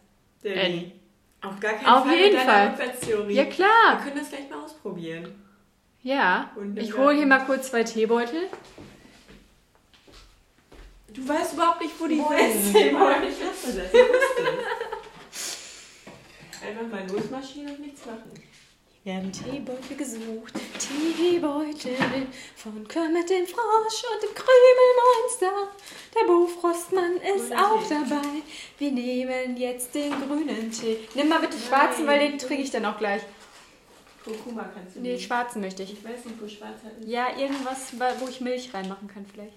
[0.43, 0.93] Danny.
[1.41, 2.73] Auf gar keinen Auf Fall jeden Fall.
[3.07, 4.01] Ja, Wir klar.
[4.03, 5.43] können das gleich mal ausprobieren.
[6.01, 6.51] Ja.
[6.75, 8.47] Ich hole hier mal kurz zwei Teebeutel.
[11.13, 12.93] Du weißt überhaupt nicht, wo die Wo sind.
[12.93, 13.87] Woher ich wusste das?
[13.87, 14.43] Ich wusste
[15.31, 16.05] es.
[16.67, 18.31] Einfach mal losmarschieren und nichts machen.
[19.07, 20.53] Werden Teebeutel gesucht.
[20.77, 22.27] Teebeutel
[22.57, 25.71] von Kermit den Frosch und dem Krümelmonster.
[26.13, 27.93] Der Bofrostmann ist Grüner auch Tee.
[27.95, 28.27] dabei.
[28.77, 31.07] Wir nehmen jetzt den grünen Tee.
[31.15, 33.21] Nimm mal bitte schwarzen, weil den trinke ich dann auch gleich.
[34.25, 35.25] Kurkuma kannst du Nee, nicht.
[35.25, 35.93] schwarzen möchte ich.
[35.93, 37.07] Ich weiß nicht, wo schwarzer ist.
[37.07, 39.53] Ja, irgendwas, wo ich Milch reinmachen kann vielleicht.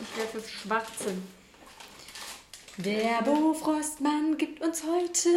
[0.00, 1.37] Ich für schwarzen.
[2.78, 5.28] Der Bofrostmann gibt uns heute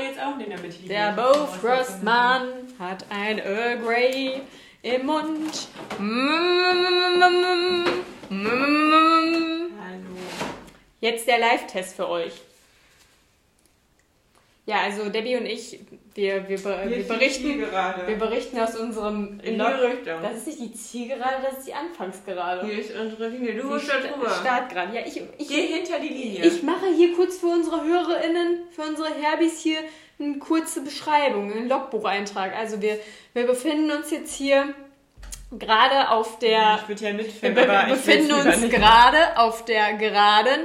[0.89, 2.49] der Bofrostmann
[2.81, 4.43] hat ein Earl Grey
[4.83, 5.69] im Mund.
[6.01, 8.04] Mm, mm.
[8.31, 9.71] Hallo.
[11.01, 12.33] Jetzt der Live-Test für euch.
[14.67, 15.81] Ja, also Debbie und ich,
[16.15, 19.59] wir, wir, wir, berichten, wir berichten aus unserem In.
[19.59, 22.67] Das ist nicht die Zielgerade, das ist die Anfangsgerade.
[22.67, 23.57] Hier ist unsere Linie.
[23.57, 24.31] Du musst da drüber.
[24.31, 24.97] Startgerade.
[24.97, 26.47] Ja, ich, ich, Geh hinter die Linie.
[26.47, 29.81] ich mache hier kurz für unsere HörerInnen, für unsere Herbis hier
[30.19, 32.57] eine kurze Beschreibung, einen Logbucheintrag.
[32.57, 32.99] Also wir,
[33.35, 34.75] wir befinden uns jetzt hier
[35.59, 40.61] gerade auf der ich würde ja wir mitfilmen, be befinden uns gerade auf der Geraden,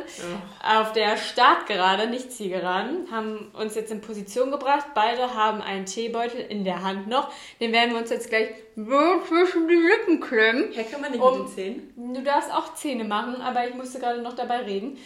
[0.64, 0.80] Ja.
[0.82, 4.88] auf der Startgerade, nicht Zielgeraden, haben uns jetzt in Position gebracht.
[4.96, 7.32] Beide haben einen Teebeutel in der Hand noch.
[7.60, 10.70] Den werden wir uns jetzt gleich so zwischen die Lippen klemmen.
[10.74, 12.14] Herr, kann man nicht Um- mit den Zähnen?
[12.16, 14.98] Du darfst auch Zähne machen, aber ich musste gerade noch dabei reden.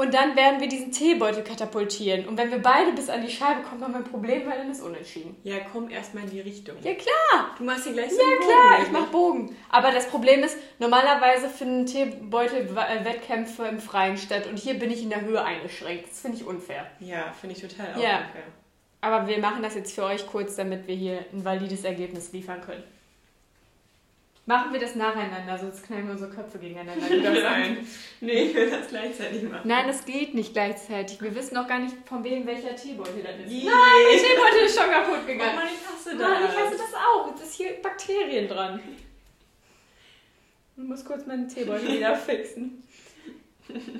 [0.00, 2.26] Und dann werden wir diesen Teebeutel katapultieren.
[2.26, 4.70] Und wenn wir beide bis an die Scheibe kommen, haben wir ein Problem, weil dann
[4.70, 5.36] ist unentschieden.
[5.44, 6.74] Ja, komm erstmal in die Richtung.
[6.82, 9.56] Ja klar, Du machst hier gleich so ja einen klar, Bogen, ich mach Bogen.
[9.68, 15.10] Aber das Problem ist, normalerweise finden Teebeutel-Wettkämpfe im Freien statt und hier bin ich in
[15.10, 16.10] der Höhe eingeschränkt.
[16.10, 16.86] Das finde ich unfair.
[17.00, 18.20] Ja, finde ich total auch Ja.
[18.20, 18.42] unfair.
[19.02, 22.62] Aber wir machen das jetzt für euch kurz, damit wir hier ein valides Ergebnis liefern
[22.62, 22.84] können.
[24.46, 27.06] Machen wir das nacheinander, sonst knallen wir unsere Köpfe gegeneinander.
[27.42, 27.86] Nein.
[28.20, 29.68] Nee, ich will das gleichzeitig machen.
[29.68, 31.20] Nein, das geht nicht gleichzeitig.
[31.22, 33.50] Wir wissen noch gar nicht, von wem welcher Teebeutel das ist.
[33.52, 33.64] Je.
[33.64, 33.74] Nein,
[34.12, 35.54] der Teebeutel ist schon kaputt Oh gegangen.
[35.56, 36.52] Mann, ich hasse Mann, das.
[36.52, 37.28] ich hasse das auch.
[37.30, 38.80] Jetzt ist hier Bakterien dran.
[40.76, 42.82] Ich muss kurz meinen Teebeutel wieder fixen.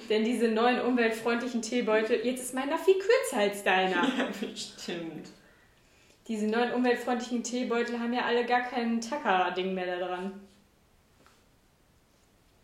[0.09, 4.03] Denn diese neuen umweltfreundlichen Teebeutel, jetzt ist meiner viel kürzer als deiner.
[4.05, 5.29] Ja, bestimmt.
[6.31, 10.41] Diese neuen umweltfreundlichen Teebeutel haben ja alle gar kein Tacker-Ding mehr da dran.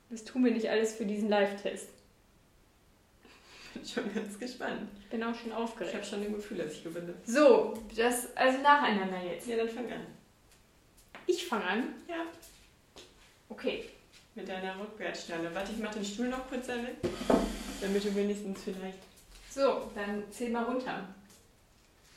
[0.08, 1.88] Das tun wir nicht alles für diesen Live-Test.
[3.74, 4.88] Bin schon ganz gespannt.
[5.00, 6.06] Ich bin auch schon Ich habe aufgeregt.
[6.06, 7.12] schon ein Gefühl, dass ich gewinne.
[7.24, 9.48] So, das also nacheinander jetzt.
[9.48, 10.06] Ja, dann fang an.
[11.26, 11.94] Ich fange an.
[12.08, 12.24] Ja.
[13.48, 13.86] Okay.
[14.36, 15.52] Mit deiner Rückwärtsstelle.
[15.52, 16.98] Warte, ich mach den Stuhl noch kurz damit.
[17.80, 18.98] Damit du wenigstens vielleicht.
[19.50, 21.08] So, dann zähl mal runter.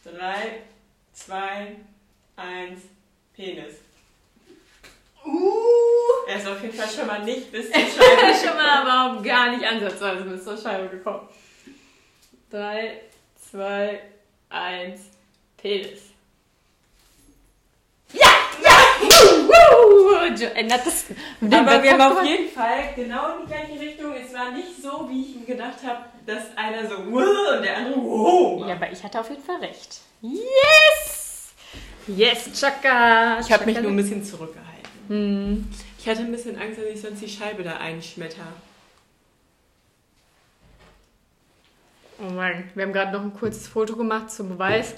[0.03, 0.61] Drei,
[1.25, 1.75] zwei,
[2.35, 2.81] eins,
[3.35, 3.75] Penis.
[5.25, 6.27] Uh!
[6.27, 8.33] Er ist auf jeden Fall schon mal nicht bis zur Scheibe.
[8.47, 11.27] schon mal aber gar nicht ansatzweise bis zur Scheibe gekommen.
[12.51, 13.01] 3,
[13.51, 13.99] 2,
[14.49, 15.01] 1,
[15.57, 16.01] Penis.
[18.13, 18.29] Ja!
[18.63, 18.79] Ja!
[20.55, 21.05] Ändert das.
[21.41, 24.13] Aber wir haben auf jeden Fall genau in die gleiche Richtung.
[24.13, 28.01] Es war nicht so, wie ich mir gedacht habe, dass einer so und der andere
[28.01, 28.67] wow.
[28.67, 30.01] Ja, aber ich hatte auf jeden Fall recht.
[30.21, 31.08] Yes!
[32.15, 33.39] Yes, Chaka!
[33.39, 34.89] Ich habe mich nur ein bisschen zurückgehalten.
[35.09, 35.67] Hm.
[35.99, 38.47] Ich hatte ein bisschen Angst, dass ich sonst die Scheibe da einschmetter.
[42.19, 44.95] Oh Mann, wir haben gerade noch ein kurzes Foto gemacht zum Beweis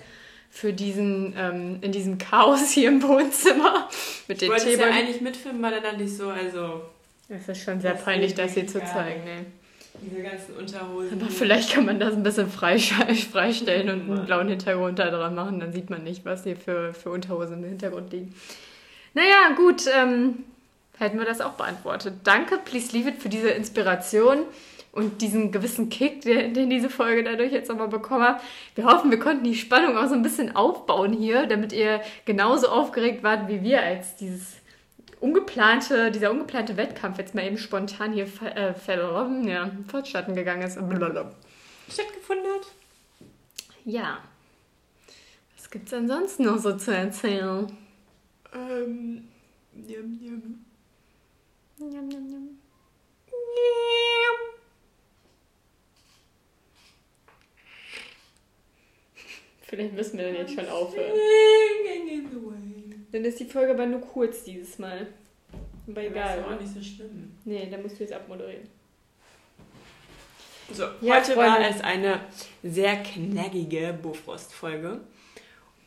[0.49, 3.89] für diesen, ähm, in diesem Chaos hier im Wohnzimmer
[4.27, 4.97] mit Ich den wollte es ja Teebeuteln.
[4.97, 6.81] eigentlich mitfilmen, aber dann dachte ich so, also
[7.29, 9.23] Es ist schon sehr Das peinlich, das hier zu zeigen.
[9.23, 9.45] Ne?
[10.01, 11.21] Diese ganzen Unterhosen.
[11.21, 15.59] Aber vielleicht kann man das ein bisschen freistellen und einen blauen Hintergrund da dran machen.
[15.59, 18.33] Dann sieht man nicht, was hier für, für Unterhosen im Hintergrund liegen.
[19.13, 19.83] Naja, gut.
[19.93, 20.43] Ähm,
[21.01, 22.13] hätten wir das auch beantwortet.
[22.23, 24.43] Danke, Please Leave It, für diese Inspiration
[24.91, 28.41] und diesen gewissen Kick, den, den diese Folge dadurch jetzt nochmal bekommen hat.
[28.75, 32.67] Wir hoffen, wir konnten die Spannung auch so ein bisschen aufbauen hier, damit ihr genauso
[32.67, 34.60] aufgeregt wart wie wir, als dieses
[35.21, 38.73] ungeplante, dieser ungeplante Wettkampf jetzt mal eben spontan hier äh,
[39.47, 40.75] ja, vonstatten gegangen ist.
[40.75, 41.31] Blablabla.
[41.89, 42.67] stattgefunden hat.
[43.85, 44.19] Ja.
[45.55, 47.71] Was gibt's ansonsten noch so zu erzählen?
[48.53, 49.27] Ähm,
[49.87, 50.65] jam, jam.
[51.77, 52.49] Njam, njam, njam.
[59.61, 61.13] Vielleicht müssen wir dann jetzt schon aufhören.
[63.11, 65.07] Dann ist die Folge aber nur kurz dieses Mal.
[65.87, 66.39] Aber egal.
[66.39, 67.31] ist auch nicht so schlimm.
[67.45, 68.67] Nee, dann musst du jetzt abmoderieren.
[70.73, 71.69] So, Ja, heute war Freunde.
[71.69, 72.19] es eine
[72.63, 75.01] sehr knackige Bofrost-Folge.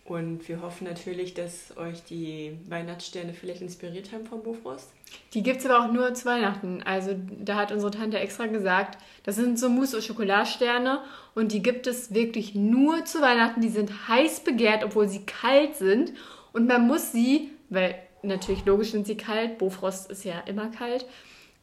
[0.04, 4.90] Und wir hoffen natürlich, dass euch die Weihnachtssterne vielleicht inspiriert haben vom Bofrost.
[5.32, 6.82] Die gibt's aber auch nur zu Weihnachten.
[6.82, 11.00] Also da hat unsere Tante extra gesagt, das sind so Mousse- und Schokoladsterne
[11.34, 13.62] und die gibt es wirklich nur zu Weihnachten.
[13.62, 16.12] Die sind heiß begehrt, obwohl sie kalt sind.
[16.54, 21.04] Und man muss sie, weil natürlich logisch sind sie kalt, Bofrost ist ja immer kalt,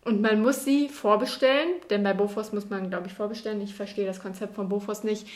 [0.04, 3.62] Und man muss sie vorbestellen, denn bei Bofrost muss man, glaube ich, vorbestellen.
[3.62, 5.28] Ich verstehe das Konzept von Bofrost nicht.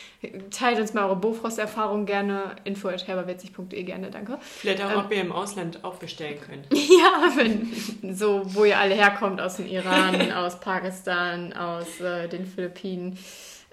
[0.49, 2.55] Teilt uns mal eure Bofrost-Erfahrung gerne.
[2.63, 4.39] info.herberwitzig.de gerne, danke.
[4.41, 6.67] Vielleicht auch, ob ihr im Ausland auch bestellen könnt.
[6.73, 12.47] Ja, wenn, so, wo ihr alle herkommt, aus dem Iran, aus Pakistan, aus äh, den
[12.47, 13.17] Philippinen,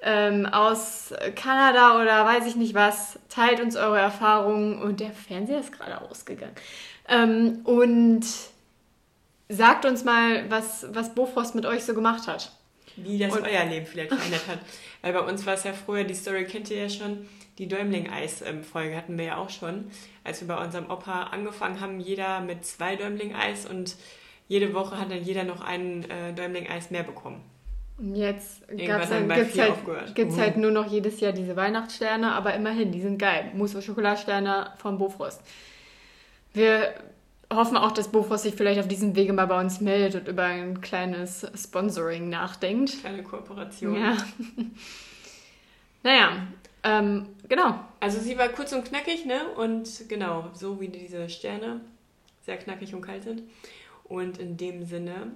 [0.02, 3.18] ähm, aus Kanada oder weiß ich nicht was.
[3.28, 6.54] Teilt uns eure Erfahrungen und der Fernseher ist gerade ausgegangen.
[7.08, 8.24] Ähm, und
[9.48, 12.52] sagt uns mal, was, was Bofrost mit euch so gemacht hat.
[12.96, 14.58] Wie das Und- euer Leben vielleicht verändert hat.
[15.02, 17.28] Weil bei uns war es ja früher, die Story kennt ihr ja schon,
[17.58, 19.90] die Däumling-Eis-Folge hatten wir ja auch schon.
[20.24, 23.96] Als wir bei unserem Opa angefangen haben, jeder mit zwei Däumling-Eis und
[24.48, 27.40] jede Woche hat dann jeder noch einen äh, Däumling-Eis mehr bekommen.
[27.98, 30.40] Und jetzt gab's haben dann, bei gibt's, halt, gibt's Mhm.
[30.40, 33.50] halt nur noch jedes Jahr diese Weihnachtssterne, aber immerhin, die sind geil.
[33.54, 35.40] Mousse und Schokoladsterne von Bofrost.
[36.52, 36.94] Wir
[37.52, 40.44] hoffen auch, dass Bofrost sich vielleicht auf diesem Wege mal bei uns meldet und über
[40.44, 43.00] ein kleines Sponsoring nachdenkt.
[43.00, 43.94] Kleine Kooperation.
[43.94, 44.16] Ja.
[46.02, 46.46] naja,
[46.82, 47.78] ähm, genau.
[48.00, 49.40] Also sie war kurz und knackig, ne?
[49.56, 51.80] Und genau, so wie diese Sterne
[52.44, 53.42] sehr knackig und kalt sind.
[54.04, 55.32] Und in dem Sinne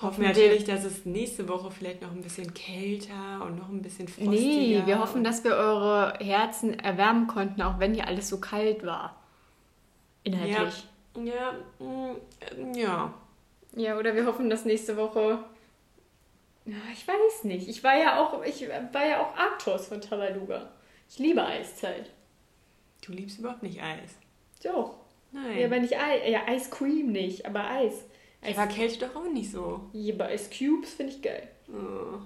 [0.00, 3.82] hoffen wir natürlich, dass es nächste Woche vielleicht noch ein bisschen kälter und noch ein
[3.82, 4.30] bisschen frostiger.
[4.30, 8.84] Nee, wir hoffen, dass wir eure Herzen erwärmen konnten, auch wenn hier alles so kalt
[8.84, 9.16] war.
[10.22, 10.84] Inhaltlich.
[11.16, 13.14] Ja, mm, ja.
[13.74, 15.38] Ja, oder wir hoffen, dass nächste Woche.
[16.66, 17.68] Ja, ich weiß nicht.
[17.68, 20.70] Ich war ja auch, ich war ja auch Arctos von Tabaluga.
[21.08, 22.10] Ich liebe Eiszeit.
[23.04, 24.16] Du liebst überhaupt nicht Eis.
[24.62, 24.94] Doch.
[25.32, 25.58] Nein.
[25.58, 26.20] Ja, aber nicht Eis.
[26.28, 28.04] Ja, Ice Cream nicht, aber Eis.
[28.42, 29.80] Eis aber Kälte doch auch nicht so.
[29.92, 31.48] ja, aber Ice Cubes finde ich geil.
[31.68, 32.18] Oh.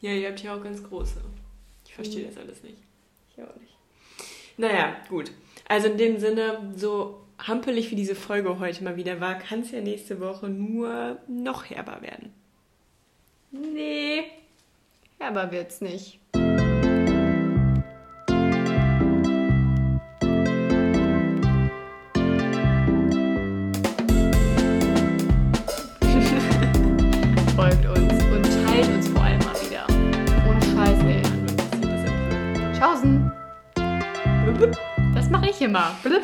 [0.00, 1.20] Ja, ihr habt ja auch ganz große.
[1.86, 2.28] Ich verstehe Mhm.
[2.28, 2.78] das alles nicht.
[3.36, 3.74] Ich auch nicht.
[4.56, 5.30] Naja, gut.
[5.68, 9.70] Also in dem Sinne, so hampelig wie diese Folge heute mal wieder war, kann es
[9.70, 12.32] ja nächste Woche nur noch herber werden.
[13.50, 14.24] Nee.
[15.20, 16.18] Ja, aber wird's nicht.
[35.70, 36.22] 嘛，不是